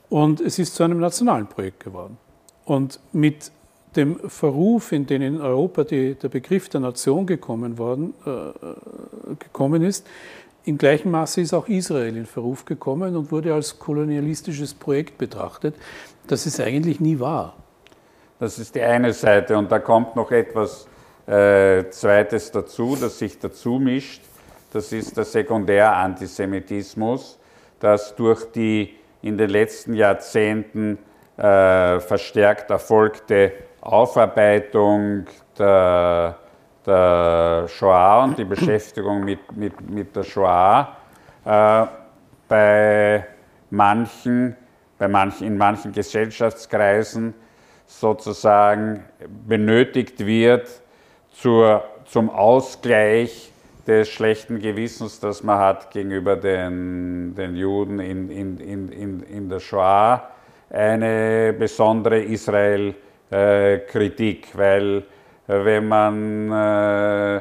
Und 0.08 0.40
es 0.40 0.58
ist 0.58 0.74
zu 0.74 0.82
einem 0.82 0.98
nationalen 0.98 1.46
Projekt 1.46 1.80
geworden. 1.80 2.18
Und 2.64 3.00
mit 3.12 3.50
dem 3.96 4.18
Verruf, 4.28 4.92
in 4.92 5.06
den 5.06 5.22
in 5.22 5.40
Europa 5.40 5.84
die, 5.84 6.14
der 6.14 6.28
Begriff 6.28 6.68
der 6.68 6.80
Nation 6.80 7.26
gekommen, 7.26 7.78
worden, 7.78 8.14
äh, 8.26 9.34
gekommen 9.38 9.82
ist, 9.82 10.06
im 10.64 10.78
gleichen 10.78 11.10
Maße 11.10 11.42
ist 11.42 11.52
auch 11.52 11.68
Israel 11.68 12.16
in 12.16 12.26
Verruf 12.26 12.64
gekommen 12.64 13.16
und 13.16 13.30
wurde 13.30 13.52
als 13.52 13.78
kolonialistisches 13.78 14.72
Projekt 14.72 15.18
betrachtet. 15.18 15.74
Das 16.26 16.46
ist 16.46 16.58
eigentlich 16.58 17.00
nie 17.00 17.20
wahr. 17.20 17.54
Das 18.38 18.58
ist 18.58 18.74
die 18.74 18.80
eine 18.80 19.12
Seite. 19.12 19.58
Und 19.58 19.70
da 19.70 19.78
kommt 19.78 20.16
noch 20.16 20.30
etwas 20.30 20.88
äh, 21.26 21.84
Zweites 21.90 22.50
dazu, 22.50 22.96
das 22.98 23.18
sich 23.18 23.38
dazu 23.38 23.78
mischt 23.78 24.22
das 24.74 24.92
ist 24.92 25.16
der 25.16 25.24
Sekundärantisemitismus, 25.24 27.38
das 27.78 28.14
durch 28.16 28.50
die 28.50 28.98
in 29.22 29.38
den 29.38 29.50
letzten 29.50 29.94
Jahrzehnten 29.94 30.98
äh, 31.36 32.00
verstärkt 32.00 32.70
erfolgte 32.70 33.52
Aufarbeitung 33.80 35.26
der, 35.56 36.36
der, 36.84 37.66
Shoah 37.68 38.24
und 38.24 38.36
die 38.36 38.44
Beschäftigung 38.44 39.24
mit, 39.24 39.56
mit, 39.56 39.80
mit 39.88 40.16
der 40.16 40.24
Shoah 40.24 40.96
äh, 41.44 41.86
bei 42.48 43.28
manchen, 43.70 44.56
bei 44.98 45.06
manchen, 45.06 45.46
in 45.46 45.56
manchen 45.56 45.92
Gesellschaftskreisen 45.92 47.32
sozusagen 47.86 49.04
benötigt 49.46 50.26
wird 50.26 50.68
zur, 51.30 51.84
zum 52.06 52.28
Ausgleich 52.30 53.52
des 53.86 54.08
schlechten 54.08 54.58
Gewissens, 54.58 55.20
das 55.20 55.42
man 55.42 55.58
hat 55.58 55.90
gegenüber 55.90 56.36
den, 56.36 57.34
den 57.34 57.56
Juden 57.56 58.00
in, 58.00 58.30
in, 58.30 58.58
in, 58.58 59.22
in, 59.22 59.48
der 59.48 59.60
Shoah, 59.60 60.28
eine 60.70 61.52
besondere 61.52 62.20
Israel-Kritik, 62.20 64.48
weil 64.54 65.04
äh, 65.48 65.64
wenn 65.64 65.88
man 65.88 66.52
äh, 66.52 67.36
äh, 67.36 67.40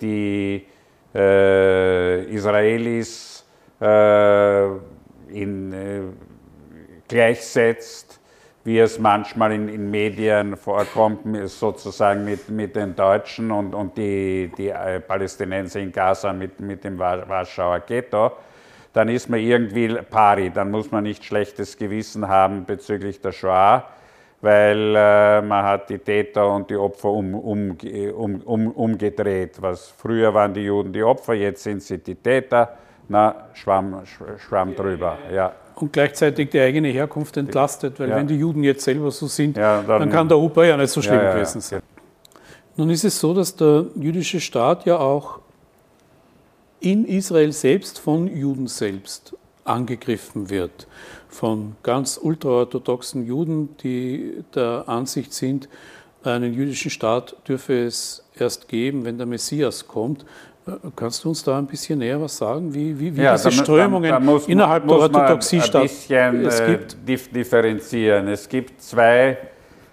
die 0.00 0.66
äh, 1.14 2.24
Israelis 2.34 3.44
äh, 3.80 4.64
in, 5.28 5.72
äh, 5.72 6.00
gleichsetzt 7.08 8.19
wie 8.64 8.78
es 8.78 8.98
manchmal 8.98 9.52
in, 9.52 9.68
in 9.68 9.90
Medien 9.90 10.56
vorkommt, 10.56 11.20
sozusagen 11.48 12.24
mit, 12.24 12.48
mit 12.50 12.76
den 12.76 12.94
Deutschen 12.94 13.50
und, 13.50 13.74
und 13.74 13.96
die, 13.96 14.52
die 14.56 14.68
äh, 14.68 15.00
Palästinenser 15.00 15.80
in 15.80 15.92
Gaza 15.92 16.32
mit, 16.32 16.60
mit 16.60 16.84
dem 16.84 16.98
Warschauer 16.98 17.80
Ghetto, 17.80 18.32
dann 18.92 19.08
ist 19.08 19.30
man 19.30 19.40
irgendwie 19.40 19.88
pari, 19.88 20.50
dann 20.50 20.70
muss 20.70 20.90
man 20.90 21.04
nicht 21.04 21.24
schlechtes 21.24 21.76
Gewissen 21.76 22.28
haben 22.28 22.66
bezüglich 22.66 23.20
der 23.20 23.32
Shoah, 23.32 23.84
weil 24.42 24.94
äh, 24.96 25.40
man 25.40 25.64
hat 25.64 25.88
die 25.88 25.98
Täter 25.98 26.52
und 26.52 26.68
die 26.68 26.76
Opfer 26.76 27.10
um, 27.10 27.34
um, 27.34 27.78
um, 28.14 28.40
um, 28.42 28.70
umgedreht. 28.72 29.62
Was 29.62 29.88
früher 29.88 30.34
waren 30.34 30.52
die 30.52 30.64
Juden 30.64 30.92
die 30.92 31.02
Opfer, 31.02 31.34
jetzt 31.34 31.62
sind 31.62 31.82
sie 31.82 31.98
die 31.98 32.14
Täter. 32.14 32.76
Na, 33.10 33.34
Schwamm, 33.54 34.02
Schwamm 34.38 34.74
drüber. 34.74 35.18
Ja 35.34 35.52
und 35.82 35.92
gleichzeitig 35.92 36.50
die 36.50 36.60
eigene 36.60 36.88
Herkunft 36.88 37.36
entlastet, 37.36 37.98
weil 37.98 38.10
ja. 38.10 38.16
wenn 38.16 38.26
die 38.26 38.36
Juden 38.36 38.62
jetzt 38.62 38.84
selber 38.84 39.10
so 39.10 39.26
sind, 39.26 39.56
ja, 39.56 39.82
dann, 39.82 40.00
dann, 40.00 40.10
kann 40.10 40.28
der 40.28 40.38
Opa 40.38 40.64
ja 40.64 40.76
nicht 40.76 40.90
so 40.90 41.00
schlimm 41.00 41.20
gewesen 41.20 41.60
sein. 41.60 41.80
Nun 42.76 42.90
ist 42.90 43.04
es 43.04 43.18
so, 43.18 43.34
dass 43.34 43.56
der 43.56 43.86
jüdische 43.94 44.40
Staat 44.40 44.86
ja 44.86 44.98
auch 44.98 45.40
in 46.80 47.04
Israel 47.04 47.52
selbst 47.52 47.98
von 47.98 48.26
Juden 48.26 48.66
selbst 48.66 49.34
angegriffen 49.64 50.50
wird. 50.50 50.86
Von 51.28 51.76
ganz 51.82 52.18
ultraorthodoxen 52.20 53.26
Juden, 53.26 53.76
die 53.82 54.42
der 54.54 54.84
Ansicht 54.86 55.32
sind, 55.32 55.68
einen 56.22 56.52
jüdischen 56.52 56.90
Staat 56.90 57.36
dürfe 57.48 57.86
es 57.86 58.24
erst 58.34 58.68
geben, 58.68 59.04
wenn 59.04 59.16
der 59.16 59.26
Messias 59.26 59.86
kommt. 59.86 60.24
Kannst 60.94 61.24
du 61.24 61.30
uns 61.30 61.42
da 61.42 61.58
ein 61.58 61.66
bisschen 61.66 61.98
näher 61.98 62.20
was 62.20 62.36
sagen, 62.36 62.72
wie, 62.72 62.98
wie, 62.98 63.16
wie 63.16 63.22
ja, 63.22 63.32
diese 63.32 63.44
da, 63.44 63.50
Strömungen 63.50 64.10
da, 64.10 64.18
da 64.18 64.24
muss, 64.24 64.46
innerhalb 64.46 64.84
muss 64.84 65.10
der 65.10 65.20
Orthodoxie 65.20 65.60
statt 65.60 65.82
ein 65.82 65.88
bisschen 65.88 66.44
äh, 66.44 66.48
es 66.48 66.66
gibt? 67.06 67.34
differenzieren. 67.34 68.28
Es 68.28 68.48
gibt 68.48 68.80
zwei 68.82 69.38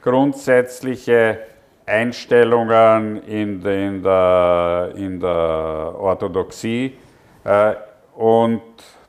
grundsätzliche 0.01 1.39
Einstellungen 1.85 3.23
in, 3.23 3.61
der, 3.61 3.87
in 3.87 4.03
der, 4.03 4.91
in 4.95 5.19
der 5.19 5.95
Orthodoxie 5.97 6.93
äh, 7.45 7.73
und 8.15 8.61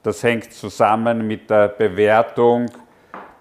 das 0.03 0.23
hängt 0.23 0.53
zusammen 0.53 1.27
mit 1.27 1.51
der 1.51 1.69
Bewertung 1.69 2.71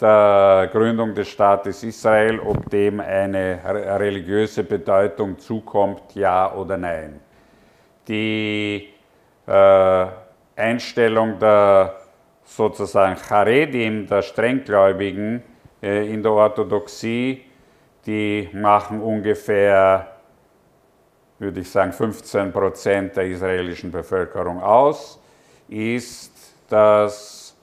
der 0.01 0.69
Gründung 0.71 1.13
des 1.13 1.27
Staates 1.27 1.83
Israel, 1.83 2.39
ob 2.39 2.69
dem 2.69 3.00
eine 3.00 3.59
religiöse 4.00 4.63
Bedeutung 4.63 5.38
zukommt, 5.38 6.15
ja 6.15 6.51
oder 6.53 6.77
nein. 6.77 7.19
Die 8.07 8.89
äh, 9.45 10.05
Einstellung 10.55 11.39
der 11.39 11.95
sozusagen 12.43 13.15
Charedim, 13.17 14.07
der 14.07 14.21
Strenggläubigen 14.21 15.43
äh, 15.81 16.11
in 16.11 16.23
der 16.23 16.31
Orthodoxie, 16.31 17.43
die 18.05 18.49
machen 18.53 19.01
ungefähr, 19.01 20.07
würde 21.39 21.59
ich 21.59 21.69
sagen, 21.69 21.91
15 21.91 22.51
Prozent 22.51 23.17
der 23.17 23.25
israelischen 23.25 23.91
Bevölkerung 23.91 24.61
aus, 24.61 25.21
ist, 25.67 26.55
dass 26.69 27.55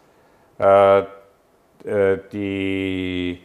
äh, 0.59 1.01
äh, 1.85 2.19
die 2.33 3.41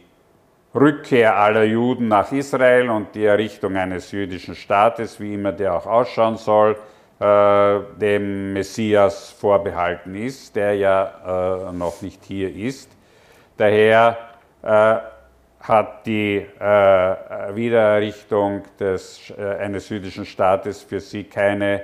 Rückkehr 0.74 1.36
aller 1.36 1.64
Juden 1.64 2.08
nach 2.08 2.30
Israel 2.30 2.90
und 2.90 3.14
die 3.14 3.24
Errichtung 3.24 3.76
eines 3.76 4.12
jüdischen 4.12 4.54
Staates, 4.54 5.18
wie 5.18 5.34
immer 5.34 5.52
der 5.52 5.74
auch 5.74 5.86
ausschauen 5.86 6.36
soll, 6.36 6.76
äh, 7.18 7.80
dem 8.00 8.52
Messias 8.52 9.30
vorbehalten 9.30 10.14
ist, 10.14 10.54
der 10.54 10.74
ja 10.74 11.68
äh, 11.68 11.72
noch 11.72 12.00
nicht 12.02 12.24
hier 12.24 12.54
ist. 12.54 12.90
Daher 13.56 14.16
äh, 14.62 14.96
hat 15.60 16.06
die 16.06 16.36
äh, 16.38 17.54
Wiedererrichtung 17.54 18.62
des, 18.78 19.32
äh, 19.36 19.56
eines 19.58 19.88
jüdischen 19.88 20.24
Staates 20.24 20.82
für 20.82 21.00
sie 21.00 21.24
keine 21.24 21.82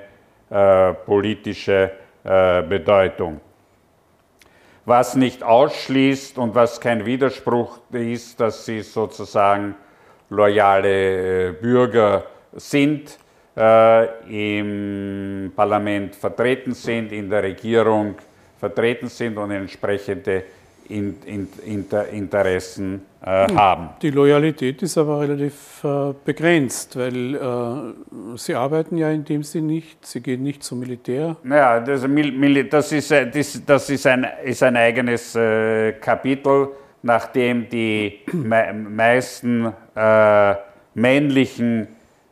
äh, 0.50 0.92
politische 0.92 1.92
Bedeutung. 2.22 3.40
Was 4.86 5.16
nicht 5.16 5.42
ausschließt 5.42 6.38
und 6.38 6.54
was 6.54 6.80
kein 6.80 7.04
Widerspruch 7.04 7.80
ist, 7.90 8.38
dass 8.38 8.64
sie 8.64 8.82
sozusagen 8.82 9.74
loyale 10.30 11.54
Bürger 11.54 12.22
sind, 12.52 13.18
äh, 13.56 14.06
im 14.54 15.52
Parlament 15.56 16.14
vertreten 16.14 16.72
sind, 16.72 17.10
in 17.10 17.28
der 17.28 17.42
Regierung 17.42 18.14
vertreten 18.60 19.08
sind 19.08 19.36
und 19.36 19.50
entsprechende 19.50 20.44
in, 20.88 21.16
in, 21.24 21.48
Inter, 21.64 22.08
Interessen 22.08 23.02
äh, 23.24 23.48
hm. 23.48 23.58
haben. 23.58 23.90
Die 24.02 24.10
Loyalität 24.10 24.82
ist 24.82 24.96
aber 24.98 25.20
relativ 25.20 25.82
äh, 25.84 26.14
begrenzt, 26.24 26.96
weil 26.96 27.34
äh, 27.34 28.36
Sie 28.36 28.54
arbeiten 28.54 28.96
ja 28.96 29.10
in 29.10 29.24
dem 29.24 29.42
Sinne 29.42 29.66
nicht, 29.68 30.04
Sie 30.06 30.20
gehen 30.20 30.42
nicht 30.42 30.62
zum 30.62 30.80
Militär. 30.80 31.36
Naja, 31.42 31.80
das, 31.80 32.06
das, 32.70 32.92
ist, 32.92 33.10
äh, 33.10 33.30
das, 33.30 33.62
das 33.64 33.90
ist, 33.90 34.06
ein, 34.06 34.26
ist 34.44 34.62
ein 34.62 34.76
eigenes 34.76 35.34
äh, 35.34 35.92
Kapitel, 35.94 36.68
nachdem 37.02 37.68
die 37.68 38.20
me 38.32 38.72
meisten 38.72 39.72
äh, 39.94 40.54
männlichen 40.94 41.88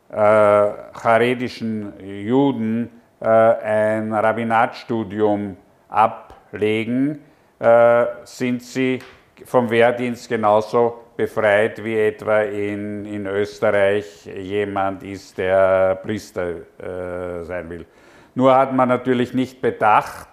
charedischen 0.07 1.91
Juden 1.99 2.89
ein 3.19 4.13
Rabbinatstudium 4.13 5.57
ablegen, 5.89 7.19
äh, 7.59 8.05
sind 8.23 8.61
sie 8.63 8.99
vom 9.45 9.69
Wehrdienst 9.69 10.29
genauso 10.29 11.01
befreit, 11.15 11.83
wie 11.83 11.97
etwa 11.97 12.41
in, 12.41 13.05
in 13.05 13.25
Österreich 13.25 14.25
jemand 14.25 15.03
ist, 15.03 15.37
der 15.37 15.95
Priester 15.95 16.49
äh, 16.79 17.43
sein 17.43 17.69
will. 17.69 17.85
Nur 18.33 18.55
hat 18.55 18.73
man 18.73 18.89
natürlich 18.89 19.33
nicht 19.33 19.61
bedacht, 19.61 20.27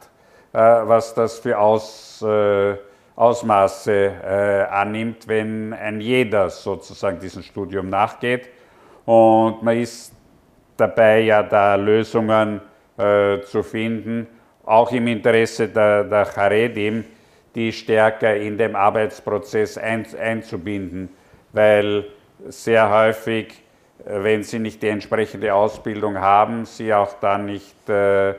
äh, 0.52 0.58
was 0.58 1.14
das 1.14 1.38
für 1.38 1.58
Aus, 1.58 2.22
äh, 2.22 2.76
Ausmaße 3.14 4.68
annimmt, 4.70 5.28
wenn 5.28 5.74
ein 5.74 6.00
jeder 6.00 6.48
sozusagen 6.48 7.20
diesem 7.20 7.42
Studium 7.42 7.90
nachgeht 7.90 8.48
und 9.04 9.62
man 9.62 9.76
ist 9.76 10.14
dabei 10.76 11.20
ja 11.20 11.42
da 11.42 11.74
Lösungen 11.74 12.60
äh, 12.96 13.40
zu 13.42 13.62
finden, 13.62 14.26
auch 14.64 14.92
im 14.92 15.06
Interesse 15.06 15.68
der, 15.68 16.04
der 16.04 16.24
Charedim, 16.26 17.04
die 17.54 17.72
stärker 17.72 18.36
in 18.36 18.56
den 18.56 18.74
Arbeitsprozess 18.74 19.76
ein, 19.76 20.06
einzubinden, 20.18 21.10
weil 21.52 22.06
sehr 22.48 22.90
häufig, 22.90 23.62
äh, 24.04 24.22
wenn 24.22 24.42
sie 24.42 24.58
nicht 24.58 24.82
die 24.82 24.88
entsprechende 24.88 25.52
Ausbildung 25.54 26.18
haben, 26.18 26.64
sie 26.64 26.92
auch 26.92 27.14
dann 27.20 27.46
nicht 27.46 27.88
äh, 27.88 28.30
äh, 28.30 28.34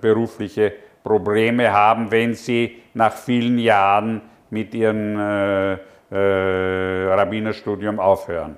berufliche 0.00 0.72
Probleme 1.02 1.72
haben, 1.72 2.10
wenn 2.10 2.34
sie 2.34 2.82
nach 2.94 3.14
vielen 3.14 3.58
Jahren 3.58 4.20
mit 4.50 4.74
ihrem 4.74 5.18
äh, 5.18 5.78
äh 6.10 7.12
Rabbinerstudium 7.12 8.00
aufhören. 8.00 8.56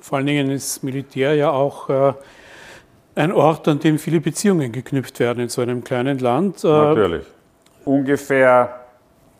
Vor 0.00 0.18
allen 0.18 0.26
Dingen 0.26 0.50
ist 0.50 0.82
Militär 0.82 1.34
ja 1.34 1.50
auch 1.50 1.88
äh, 1.88 2.12
ein 3.14 3.32
Ort, 3.32 3.68
an 3.68 3.78
dem 3.78 3.98
viele 3.98 4.20
Beziehungen 4.20 4.72
geknüpft 4.72 5.20
werden 5.20 5.40
in 5.40 5.48
so 5.48 5.62
einem 5.62 5.84
kleinen 5.84 6.18
Land. 6.18 6.64
Äh, 6.64 6.68
Natürlich. 6.68 7.26
Ungefähr, 7.84 8.86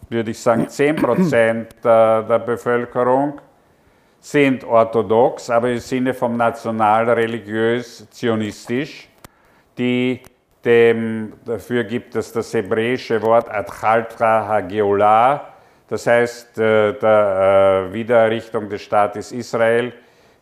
würde 0.08 0.30
ich 0.30 0.38
sagen, 0.38 0.68
10 0.68 0.96
Prozent 0.96 1.76
der, 1.84 2.22
der 2.22 2.38
Bevölkerung 2.38 3.40
sind 4.20 4.64
orthodox, 4.64 5.50
aber 5.50 5.70
im 5.70 5.78
Sinne 5.78 6.14
vom 6.14 6.36
national-religiös 6.36 8.08
zionistisch, 8.10 9.08
die 9.76 10.20
dem, 10.64 11.32
dafür 11.44 11.82
gibt 11.82 12.14
es 12.14 12.30
das 12.30 12.54
hebräische 12.54 13.20
Wort 13.22 13.50
Adchaltra 13.50 14.46
Hageolah, 14.46 15.48
das 15.88 16.06
heißt 16.06 16.58
äh, 16.58 16.92
der 16.92 17.88
Wiedererrichtung 17.90 18.68
des 18.68 18.82
Staates 18.82 19.32
Israel, 19.32 19.92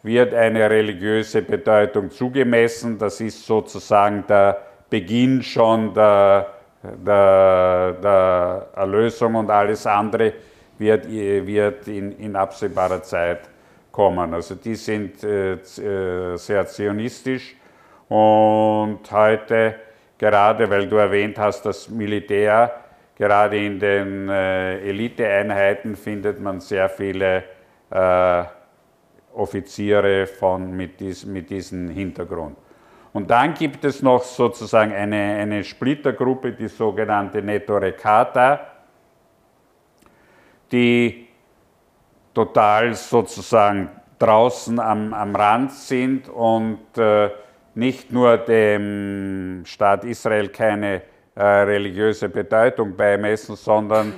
wird 0.02 0.34
eine 0.34 0.68
religiöse 0.70 1.42
Bedeutung 1.42 2.10
zugemessen. 2.10 2.98
Das 2.98 3.20
ist 3.20 3.44
sozusagen 3.44 4.24
der 4.26 4.58
Beginn 4.88 5.42
schon 5.42 5.94
der, 5.94 6.46
der, 6.82 7.92
der 8.02 8.66
Erlösung 8.74 9.34
und 9.34 9.50
alles 9.50 9.86
andere 9.86 10.32
wird, 10.78 11.08
wird 11.08 11.86
in, 11.88 12.12
in, 12.18 12.34
absehbarer 12.34 13.02
Zeit 13.02 13.40
kommen. 13.92 14.32
Also 14.34 14.54
die 14.54 14.74
sind 14.74 15.22
äh, 15.22 15.52
äh, 15.52 16.36
sehr 16.36 16.66
zionistisch 16.66 17.54
und 18.08 19.00
heute, 19.10 19.76
gerade 20.18 20.68
weil 20.68 20.88
du 20.88 20.96
erwähnt 20.96 21.38
hast, 21.38 21.62
das 21.66 21.88
Militär, 21.88 22.72
gerade 23.16 23.58
in 23.58 23.78
den 23.78 24.28
äh, 24.28 24.80
Eliteeinheiten 24.80 25.94
findet 25.94 26.40
man 26.40 26.60
sehr 26.60 26.88
viele 26.88 27.44
äh, 27.90 28.44
Offiziere 29.34 30.26
von, 30.26 30.76
mit, 30.76 31.00
dies, 31.00 31.24
mit 31.24 31.50
diesem 31.50 31.88
Hintergrund. 31.88 32.56
Und 33.12 33.30
dann 33.30 33.54
gibt 33.54 33.84
es 33.84 34.02
noch 34.02 34.22
sozusagen 34.22 34.92
eine, 34.92 35.16
eine 35.16 35.64
Splittergruppe, 35.64 36.52
die 36.52 36.68
sogenannte 36.68 37.42
Netto 37.42 37.76
Recata, 37.76 38.60
die 40.70 41.26
total 42.32 42.94
sozusagen 42.94 43.90
draußen 44.18 44.78
am, 44.78 45.12
am 45.12 45.34
Rand 45.34 45.72
sind 45.72 46.28
und 46.28 46.96
äh, 46.96 47.30
nicht 47.74 48.12
nur 48.12 48.36
dem 48.36 49.62
Staat 49.64 50.04
Israel 50.04 50.48
keine 50.48 51.02
äh, 51.34 51.42
religiöse 51.42 52.28
Bedeutung 52.28 52.94
beimessen, 52.96 53.56
sondern 53.56 54.12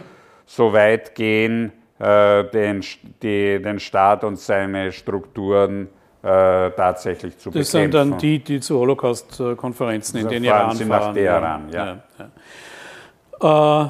so 0.44 0.72
weit 0.72 1.14
gehen, 1.14 1.72
den, 2.02 2.84
die, 3.22 3.62
den 3.62 3.78
Staat 3.78 4.24
und 4.24 4.38
seine 4.38 4.90
Strukturen 4.92 5.88
äh, 6.22 6.70
tatsächlich 6.70 7.38
zu 7.38 7.50
das 7.50 7.52
bekämpfen. 7.52 7.60
Das 7.60 7.70
sind 7.70 7.94
dann 7.94 8.18
die, 8.18 8.38
die 8.38 8.60
zu 8.60 8.78
Holocaust-Konferenzen 8.78 10.18
in 10.18 10.28
den 10.28 10.44
Iran 10.44 10.76
fahren. 10.76 10.88
nach 10.88 11.12
Teheran, 11.12 11.68
ja. 11.72 11.86
ja. 11.86 12.30
ja. 13.42 13.84
Äh, 13.84 13.88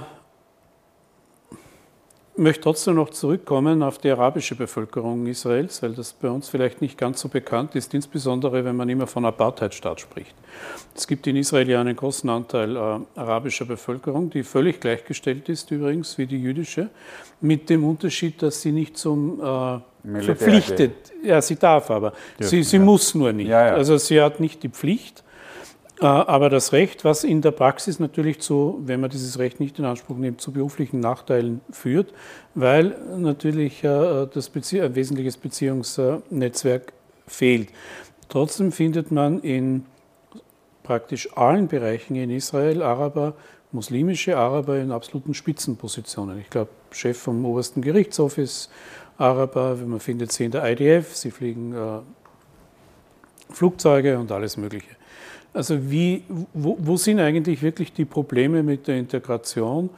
möchte 2.36 2.62
trotzdem 2.62 2.94
noch 2.94 3.10
zurückkommen 3.10 3.82
auf 3.82 3.98
die 3.98 4.10
arabische 4.10 4.54
Bevölkerung 4.54 5.26
Israels, 5.26 5.82
weil 5.82 5.92
das 5.92 6.12
bei 6.12 6.30
uns 6.30 6.48
vielleicht 6.48 6.80
nicht 6.80 6.96
ganz 6.96 7.20
so 7.20 7.28
bekannt 7.28 7.74
ist, 7.74 7.92
insbesondere 7.94 8.64
wenn 8.64 8.76
man 8.76 8.88
immer 8.88 9.06
von 9.06 9.24
Apartheidstaat 9.24 10.00
spricht. 10.00 10.34
Es 10.94 11.06
gibt 11.06 11.26
in 11.26 11.36
Israel 11.36 11.68
ja 11.68 11.80
einen 11.80 11.96
großen 11.96 12.28
Anteil 12.30 12.76
äh, 12.76 12.80
arabischer 13.16 13.64
Bevölkerung, 13.64 14.30
die 14.30 14.42
völlig 14.42 14.80
gleichgestellt 14.80 15.48
ist 15.48 15.70
übrigens 15.70 16.16
wie 16.18 16.26
die 16.26 16.40
jüdische, 16.40 16.88
mit 17.40 17.68
dem 17.68 17.84
Unterschied, 17.84 18.42
dass 18.42 18.62
sie 18.62 18.72
nicht 18.72 18.96
zum 18.96 19.40
äh, 19.40 20.22
verpflichtet, 20.22 21.12
ja, 21.22 21.40
sie 21.40 21.56
darf 21.56 21.90
aber, 21.90 22.12
sie, 22.38 22.62
sie 22.62 22.76
ja. 22.76 22.82
muss 22.82 23.14
nur 23.14 23.32
nicht. 23.32 23.48
Ja, 23.48 23.66
ja. 23.66 23.74
Also 23.74 23.96
sie 23.98 24.20
hat 24.20 24.40
nicht 24.40 24.62
die 24.62 24.68
Pflicht, 24.68 25.22
aber 26.04 26.50
das 26.50 26.72
Recht, 26.72 27.04
was 27.04 27.22
in 27.22 27.42
der 27.42 27.52
Praxis 27.52 27.98
natürlich 27.98 28.40
zu, 28.40 28.80
wenn 28.84 29.00
man 29.00 29.10
dieses 29.10 29.38
Recht 29.38 29.60
nicht 29.60 29.78
in 29.78 29.84
Anspruch 29.84 30.16
nimmt, 30.16 30.40
zu 30.40 30.52
beruflichen 30.52 31.00
Nachteilen 31.00 31.60
führt, 31.70 32.12
weil 32.54 32.96
natürlich 33.16 33.84
äh, 33.84 34.26
das 34.32 34.50
Bezie 34.50 34.82
ein 34.82 34.94
wesentliches 34.94 35.36
Beziehungsnetzwerk 35.36 36.92
fehlt. 37.26 37.68
Trotzdem 38.28 38.72
findet 38.72 39.12
man 39.12 39.40
in 39.40 39.86
praktisch 40.82 41.36
allen 41.36 41.68
Bereichen 41.68 42.16
in 42.16 42.30
Israel 42.30 42.82
Araber 42.82 43.34
muslimische 43.70 44.36
Araber 44.36 44.78
in 44.78 44.92
absoluten 44.92 45.34
Spitzenpositionen. 45.34 46.38
Ich 46.40 46.50
glaube, 46.50 46.70
Chef 46.90 47.18
vom 47.18 47.44
obersten 47.44 47.80
Gerichtshof 47.80 48.38
ist 48.38 48.70
Araber, 49.18 49.76
man 49.76 50.00
findet 50.00 50.32
sie 50.32 50.44
in 50.44 50.50
der 50.50 50.70
IDF, 50.70 51.14
sie 51.14 51.30
fliegen 51.30 51.72
äh, 51.74 52.00
Flugzeuge 53.50 54.18
und 54.18 54.30
alles 54.32 54.56
Mögliche. 54.56 54.88
Also 55.54 55.90
wie, 55.90 56.24
wo, 56.54 56.76
wo, 56.80 56.96
sind 56.96 57.20
eigentlich 57.20 57.62
wirklich 57.62 57.92
die 57.92 58.06
Probleme 58.06 58.62
mit 58.62 58.88
der 58.88 58.96
Integration 58.96 59.90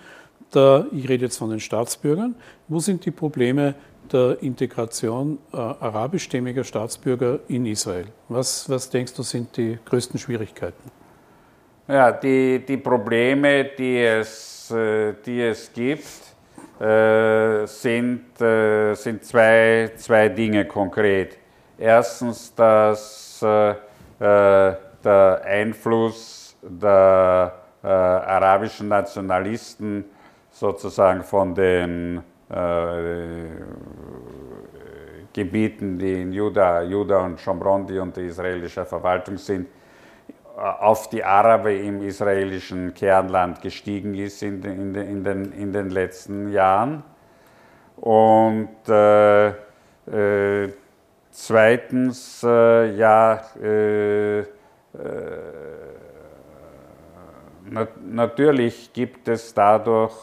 der, 0.53 0.87
ich 0.93 1.09
rede 1.09 1.25
jetzt 1.25 1.39
von 1.39 1.51
den 1.51 1.61
Staatsbürgern, 1.61 2.35
wo 2.69 2.79
sind 2.79 3.05
die 3.05 3.11
Probleme 3.11 3.75
der 4.13 4.43
Integration 4.43 5.39
äh, 5.53 5.57
arabischstämmiger 5.57 6.65
Staatsbürger 6.65 7.41
in 7.49 7.67
Israel? 7.67 8.07
Was, 8.29 8.69
was 8.69 8.89
denkst 8.91 9.15
du 9.15 9.23
sind 9.23 9.57
die 9.57 9.79
größten 9.85 10.19
Schwierigkeiten? 10.19 10.91
Ja, 11.89 12.13
die, 12.13 12.65
die 12.67 12.77
Probleme, 12.77 13.65
die 13.65 13.99
es, 14.01 14.71
äh, 14.71 15.15
die 15.25 15.43
es 15.43 15.73
gibt, 15.73 16.05
äh, 16.81 17.67
sind, 17.67 18.41
äh, 18.41 18.95
sind 18.95 19.25
zwei, 19.25 19.91
zwei 19.97 20.29
Dinge 20.29 20.65
konkret. 20.65 21.39
Erstens, 21.79 22.55
dass 22.55 23.43
äh, 23.43 23.75
äh, 24.21 24.77
der 25.05 25.43
Einfluss 25.45 26.57
der 26.63 27.53
arabischen 27.83 28.89
Nationalisten 28.89 30.05
sozusagen 30.51 31.23
von 31.23 31.55
den 31.55 32.23
Gebieten, 35.35 35.99
die 35.99 36.23
in 36.23 36.33
Juda, 36.33 36.83
Juda 36.83 37.19
und 37.19 37.41
Shomron, 37.41 37.87
die 37.87 37.99
unter 37.99 38.23
israelischer 38.23 38.87
Verwaltung 38.87 39.37
sind, 39.37 39.69
auf 40.57 41.09
die 41.11 41.23
Araber 41.25 41.73
im 41.73 42.01
israelischen 42.03 42.95
Kernland 42.95 43.61
gestiegen 43.61 44.15
ist 44.15 44.43
in 44.43 44.61
den, 44.61 44.95
in 44.95 44.95
in 44.95 45.25
den, 45.25 45.53
in 45.53 45.73
den 45.73 45.91
letzten 45.91 46.53
Jahren. 46.53 47.03
Und 47.97 48.89
äh, 48.89 49.49
äh, 49.49 50.73
zweitens, 51.31 52.43
äh, 52.45 52.95
ja, 52.97 53.43
äh, 53.61 54.39
äh, 54.41 54.47
natürlich 58.05 58.93
gibt 58.93 59.29
es 59.29 59.53
dadurch, 59.55 60.15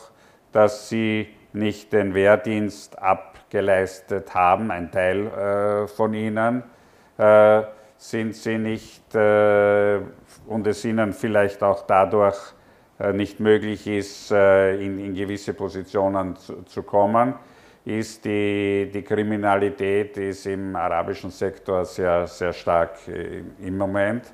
dass 0.51 0.89
sie 0.89 1.27
nicht 1.53 1.91
den 1.91 2.13
Wehrdienst 2.13 2.97
abgeleistet 2.97 4.33
haben, 4.33 4.71
ein 4.71 4.91
Teil 4.91 5.27
äh, 5.27 5.87
von 5.87 6.13
ihnen, 6.13 6.63
sind 7.97 8.35
sie 8.35 8.57
nicht 8.57 9.13
und 9.13 10.65
es 10.65 10.85
ihnen 10.85 11.13
vielleicht 11.13 11.61
auch 11.61 11.85
dadurch 11.85 12.55
äh, 13.01 13.13
nicht 13.13 13.39
möglich 13.39 13.87
ist, 13.87 14.31
äh, 14.31 14.75
in, 14.75 14.99
in 14.99 15.13
gewisse 15.15 15.53
Positionen 15.53 16.35
zu, 16.35 16.61
zu, 16.63 16.83
kommen, 16.83 17.33
ist 17.83 18.23
die, 18.25 18.91
die 18.93 19.01
Kriminalität 19.01 20.17
ist 20.17 20.45
im 20.45 20.75
arabischen 20.75 21.31
Sektor 21.31 21.83
sehr, 21.83 22.27
sehr 22.27 22.53
stark 22.53 23.07
äh, 23.07 23.41
im 23.59 23.77
Moment. 23.77 24.31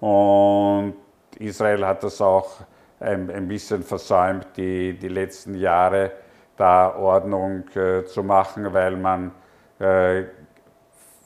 Und 0.00 0.94
Israel 1.38 1.86
hat 1.86 2.02
das 2.02 2.20
auch 2.20 2.60
ein, 3.00 3.30
ein 3.30 3.48
bisschen 3.48 3.82
versäumt, 3.82 4.46
die, 4.56 4.98
die 4.98 5.08
letzten 5.08 5.54
Jahre 5.54 6.12
da 6.56 6.96
Ordnung 6.96 7.64
äh, 7.74 8.04
zu 8.04 8.22
machen, 8.22 8.72
weil 8.72 8.96
man 8.96 9.30
äh, 9.78 10.24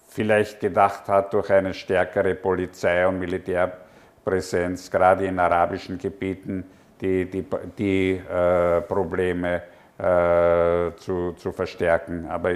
vielleicht 0.08 0.60
gedacht 0.60 1.08
hat, 1.08 1.32
durch 1.32 1.50
eine 1.50 1.72
stärkere 1.72 2.34
Polizei 2.34 3.06
und 3.06 3.18
Militär 3.18 3.78
Präsenz, 4.24 4.90
gerade 4.90 5.26
in 5.26 5.38
arabischen 5.38 5.98
Gebieten, 5.98 6.64
die, 7.00 7.28
die, 7.28 7.44
die 7.78 8.12
äh, 8.12 8.80
Probleme 8.82 9.62
äh, 9.98 10.94
zu, 10.96 11.32
zu 11.32 11.52
verstärken. 11.52 12.26
Aber 12.28 12.52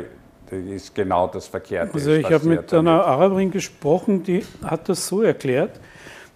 das 0.51 0.65
ist 0.65 0.95
genau 0.95 1.27
das 1.27 1.47
Verkehrte. 1.47 1.95
Also 1.95 2.13
ich 2.13 2.31
habe 2.31 2.47
mit 2.47 2.73
einer 2.73 3.05
Araberin 3.05 3.51
gesprochen, 3.51 4.23
die 4.23 4.45
hat 4.63 4.89
das 4.89 5.07
so 5.07 5.23
erklärt. 5.23 5.81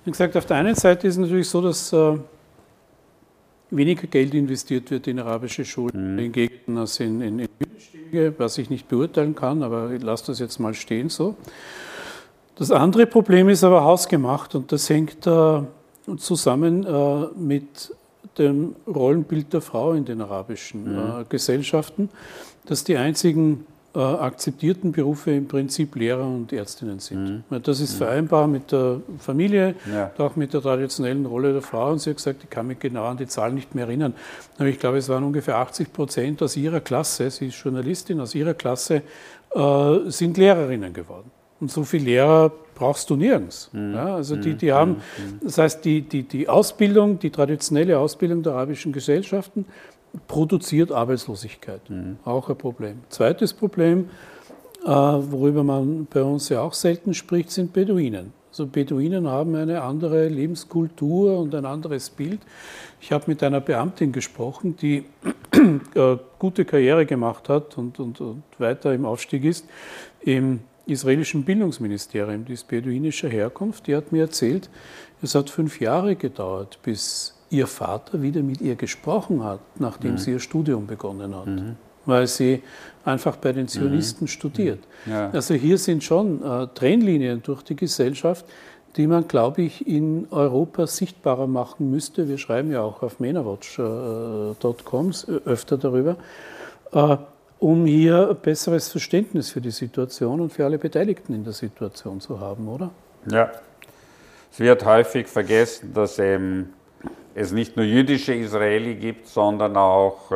Sie 0.04 0.10
hat 0.10 0.12
gesagt, 0.12 0.36
auf 0.36 0.46
der 0.46 0.56
einen 0.56 0.74
Seite 0.74 1.06
ist 1.06 1.14
es 1.14 1.20
natürlich 1.20 1.48
so, 1.48 1.60
dass 1.60 1.92
äh, 1.92 2.16
weniger 3.70 4.06
Geld 4.06 4.34
investiert 4.34 4.90
wird 4.90 5.06
in 5.06 5.18
arabische 5.18 5.64
Schulen 5.64 6.14
mhm. 6.14 6.18
in 6.18 6.32
Gegenden 6.32 6.78
als 6.78 7.00
in, 7.00 7.20
in, 7.20 7.38
in 7.40 8.34
was 8.38 8.58
ich 8.58 8.70
nicht 8.70 8.88
beurteilen 8.88 9.34
kann, 9.34 9.62
aber 9.62 9.92
ich 9.92 10.02
lasse 10.02 10.26
das 10.26 10.40
jetzt 10.40 10.58
mal 10.58 10.74
stehen 10.74 11.08
so. 11.08 11.36
Das 12.56 12.70
andere 12.70 13.06
Problem 13.06 13.48
ist 13.48 13.64
aber 13.64 13.84
hausgemacht 13.84 14.54
und 14.54 14.72
das 14.72 14.90
hängt 14.90 15.26
äh, 15.26 15.62
zusammen 16.18 16.84
äh, 16.84 17.26
mit 17.38 17.94
dem 18.36 18.74
Rollenbild 18.86 19.52
der 19.52 19.60
Frau 19.60 19.92
in 19.92 20.04
den 20.04 20.20
arabischen 20.20 20.92
mhm. 20.92 21.20
äh, 21.20 21.24
Gesellschaften, 21.28 22.10
dass 22.66 22.84
die 22.84 22.96
einzigen 22.96 23.66
äh, 23.94 23.98
akzeptierten 23.98 24.92
Berufe 24.92 25.32
im 25.32 25.48
Prinzip 25.48 25.96
Lehrer 25.96 26.24
und 26.24 26.52
Ärztinnen 26.52 27.00
sind. 27.00 27.44
Mhm. 27.50 27.62
Das 27.62 27.80
ist 27.80 27.94
mhm. 27.94 27.98
vereinbar 27.98 28.46
mit 28.46 28.70
der 28.70 29.00
Familie, 29.18 29.74
ja. 29.92 30.12
auch 30.18 30.36
mit 30.36 30.54
der 30.54 30.62
traditionellen 30.62 31.26
Rolle 31.26 31.52
der 31.52 31.62
Frau. 31.62 31.90
Und 31.90 31.98
sie 31.98 32.10
hat 32.10 32.18
gesagt, 32.18 32.44
ich 32.44 32.50
kann 32.50 32.68
mich 32.68 32.78
genau 32.78 33.06
an 33.06 33.16
die 33.16 33.26
Zahlen 33.26 33.54
nicht 33.54 33.74
mehr 33.74 33.86
erinnern. 33.86 34.14
Aber 34.58 34.68
ich 34.68 34.78
glaube, 34.78 34.98
es 34.98 35.08
waren 35.08 35.24
ungefähr 35.24 35.56
80 35.56 35.92
Prozent 35.92 36.42
aus 36.42 36.56
ihrer 36.56 36.80
Klasse, 36.80 37.30
sie 37.30 37.48
ist 37.48 37.56
Journalistin, 37.56 38.20
aus 38.20 38.34
ihrer 38.34 38.54
Klasse 38.54 39.02
äh, 39.54 39.98
sind 40.06 40.36
Lehrerinnen 40.36 40.92
geworden. 40.92 41.30
Und 41.60 41.70
so 41.70 41.84
viele 41.84 42.04
Lehrer 42.04 42.52
brauchst 42.74 43.10
du 43.10 43.16
nirgends. 43.16 43.70
Mhm. 43.72 43.94
Ja, 43.94 44.14
also 44.14 44.36
die, 44.36 44.54
die 44.54 44.66
mhm. 44.66 44.74
haben, 44.74 44.90
mhm. 44.92 45.40
das 45.42 45.58
heißt, 45.58 45.84
die, 45.84 46.02
die, 46.02 46.22
die 46.22 46.48
Ausbildung, 46.48 47.18
die 47.18 47.30
traditionelle 47.30 47.98
Ausbildung 47.98 48.42
der 48.42 48.52
arabischen 48.54 48.92
Gesellschaften 48.92 49.66
produziert 50.26 50.92
Arbeitslosigkeit. 50.92 51.88
Mhm. 51.88 52.18
Auch 52.24 52.48
ein 52.48 52.56
Problem. 52.56 53.00
Zweites 53.08 53.52
Problem, 53.52 54.10
äh, 54.84 54.88
worüber 54.88 55.64
man 55.64 56.06
bei 56.06 56.22
uns 56.22 56.48
ja 56.48 56.60
auch 56.60 56.74
selten 56.74 57.14
spricht, 57.14 57.50
sind 57.50 57.72
Beduinen. 57.72 58.32
Also 58.50 58.66
Beduinen 58.66 59.28
haben 59.28 59.54
eine 59.54 59.82
andere 59.82 60.28
Lebenskultur 60.28 61.38
und 61.38 61.54
ein 61.54 61.64
anderes 61.64 62.10
Bild. 62.10 62.40
Ich 63.00 63.12
habe 63.12 63.24
mit 63.28 63.42
einer 63.44 63.60
Beamtin 63.60 64.10
gesprochen, 64.10 64.76
die 64.76 65.04
äh, 65.94 66.16
gute 66.38 66.64
Karriere 66.64 67.06
gemacht 67.06 67.48
hat 67.48 67.78
und, 67.78 68.00
und, 68.00 68.20
und 68.20 68.42
weiter 68.58 68.92
im 68.92 69.04
Aufstieg 69.04 69.44
ist 69.44 69.66
im 70.20 70.60
israelischen 70.86 71.44
Bildungsministerium, 71.44 72.44
die 72.44 72.54
ist 72.54 72.66
beduinischer 72.66 73.28
Herkunft, 73.28 73.86
die 73.86 73.94
hat 73.94 74.10
mir 74.10 74.22
erzählt, 74.22 74.68
es 75.22 75.34
hat 75.34 75.48
fünf 75.48 75.80
Jahre 75.80 76.16
gedauert, 76.16 76.80
bis 76.82 77.36
ihr 77.50 77.66
Vater 77.66 78.22
wieder 78.22 78.42
mit 78.42 78.60
ihr 78.60 78.76
gesprochen 78.76 79.44
hat, 79.44 79.60
nachdem 79.78 80.12
mhm. 80.12 80.18
sie 80.18 80.32
ihr 80.32 80.40
Studium 80.40 80.86
begonnen 80.86 81.36
hat. 81.36 81.46
Mhm. 81.46 81.76
Weil 82.06 82.26
sie 82.26 82.62
einfach 83.04 83.36
bei 83.36 83.52
den 83.52 83.68
Zionisten 83.68 84.24
mhm. 84.24 84.28
studiert. 84.28 84.78
Ja. 85.06 85.30
Also 85.30 85.54
hier 85.54 85.76
sind 85.78 86.02
schon 86.02 86.42
äh, 86.42 86.68
Trennlinien 86.74 87.42
durch 87.42 87.62
die 87.62 87.76
Gesellschaft, 87.76 88.46
die 88.96 89.06
man, 89.06 89.28
glaube 89.28 89.62
ich, 89.62 89.86
in 89.86 90.26
Europa 90.30 90.86
sichtbarer 90.86 91.46
machen 91.46 91.90
müsste. 91.90 92.28
Wir 92.28 92.38
schreiben 92.38 92.72
ja 92.72 92.82
auch 92.82 93.02
auf 93.02 93.20
menawatch.com 93.20 95.10
äh, 95.10 95.32
öfter 95.48 95.76
darüber. 95.76 96.16
Äh, 96.92 97.16
um 97.58 97.84
hier 97.84 98.30
ein 98.30 98.36
besseres 98.36 98.88
Verständnis 98.88 99.50
für 99.50 99.60
die 99.60 99.70
Situation 99.70 100.40
und 100.40 100.50
für 100.50 100.64
alle 100.64 100.78
Beteiligten 100.78 101.34
in 101.34 101.44
der 101.44 101.52
Situation 101.52 102.20
zu 102.20 102.40
haben, 102.40 102.66
oder? 102.68 102.90
Ja, 103.30 103.50
es 104.50 104.58
wird 104.58 104.84
häufig 104.84 105.28
vergessen, 105.28 105.92
dass 105.92 106.18
eben 106.18 106.72
es 107.34 107.52
nicht 107.52 107.76
nur 107.76 107.86
jüdische 107.86 108.34
Israeli 108.34 108.94
gibt, 108.94 109.26
sondern 109.26 109.76
auch 109.76 110.30
äh, 110.32 110.34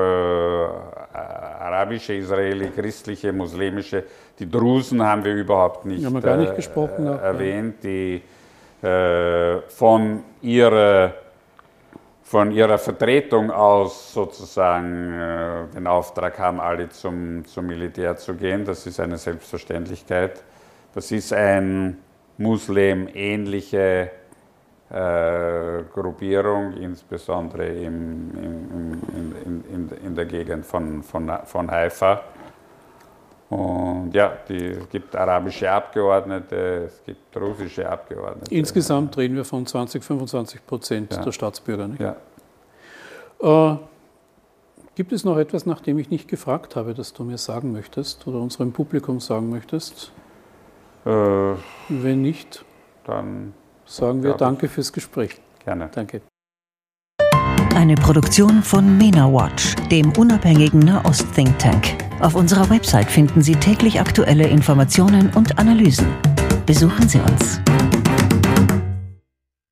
arabische 1.13 2.15
Israeli, 2.15 2.71
christliche, 2.71 3.33
muslimische. 3.33 4.05
Die 4.39 4.51
Drusen 4.51 5.03
haben 5.03 5.25
wir 5.25 5.35
überhaupt 5.35 5.85
nicht, 5.85 6.09
nicht 6.09 6.25
äh, 6.25 6.55
gesprochen, 6.55 7.07
erwähnt, 7.07 7.83
die 7.83 8.23
äh, 8.83 9.61
von 9.69 10.23
ihrer 10.43 11.15
von 12.25 12.51
ihrer 12.51 12.79
Vertretung 12.79 13.51
aus 13.51 14.13
sozusagen 14.13 15.13
äh, 15.13 15.67
den 15.75 15.87
Auftrag 15.87 16.39
haben, 16.39 16.59
alle 16.59 16.89
zum, 16.89 17.45
zum 17.45 17.67
Militär 17.67 18.17
zu 18.17 18.35
gehen. 18.35 18.65
Das 18.65 18.87
ist 18.87 18.99
eine 18.99 19.19
Selbstverständlichkeit. 19.19 20.43
Das 20.95 21.13
ist 21.13 21.33
eine 21.33 21.97
muslimähnliche 22.39 23.79
äh, 23.79 24.09
Gruppierung, 24.91 26.75
insbesondere 26.75 27.67
im, 27.67 28.31
im, 28.37 29.35
in, 29.45 29.65
in, 29.73 29.91
in, 30.05 30.15
der 30.15 30.27
Gegend 30.27 30.67
von, 30.67 31.03
von, 31.03 31.31
von 31.45 31.71
Haifa. 31.71 32.21
Und 33.49 34.11
ja, 34.13 34.37
die, 34.49 34.67
es 34.67 34.89
gibt 34.89 35.15
arabische 35.17 35.71
Abgeordnete, 35.71 36.85
es 36.87 37.03
gibt 37.05 37.37
russische 37.37 37.89
Abgeordnete. 37.89 38.55
Insgesamt 38.55 39.17
reden 39.17 39.37
wir 39.37 39.45
von 39.45 39.67
20, 39.67 40.03
25 40.03 40.67
Prozent 40.67 41.13
ja. 41.13 41.23
der 41.23 41.33
Staatsbürger. 41.33 41.89
Nicht? 41.89 42.01
Ja. 42.01 42.17
Äh, 43.43 43.77
gibt 44.95 45.13
es 45.13 45.25
noch 45.25 45.39
etwas, 45.39 45.67
nach 45.67 45.81
dem 45.81 45.99
ich 45.99 46.11
nicht 46.11 46.29
gefragt 46.29 46.77
habe, 46.77 46.95
das 46.95 47.13
du 47.13 47.25
mir 47.25 47.39
sagen 47.39 47.73
möchtest 47.73 48.27
oder 48.27 48.39
unserem 48.39 48.73
Publikum 48.73 49.21
sagen 49.21 49.51
möchtest? 49.51 50.13
Äh, 51.05 51.11
Wenn 51.89 52.23
nicht, 52.23 52.65
dann 53.05 53.55
sagen 53.87 54.23
wir 54.23 54.35
Danke 54.35 54.69
fürs 54.69 54.93
Gespräch. 54.93 55.41
Gerne. 55.65 55.91
Danke. 55.95 56.21
Eine 57.75 57.97
Produktion 57.97 58.63
von 58.63 58.97
MENA 58.99 59.33
Watch, 59.33 59.75
dem 59.91 60.13
unabhängigen 60.13 60.81
Nahost-Think 60.81 61.59
Tank. 61.59 61.97
Auf 62.21 62.35
unserer 62.35 62.71
Website 62.71 63.11
finden 63.11 63.43
Sie 63.43 63.57
täglich 63.57 64.01
aktuelle 64.01 64.47
Informationen 64.47 65.31
und 65.35 65.59
Analysen. 65.59 66.07
Besuchen 66.67 67.09
Sie 67.09 67.19
uns. 67.19 67.61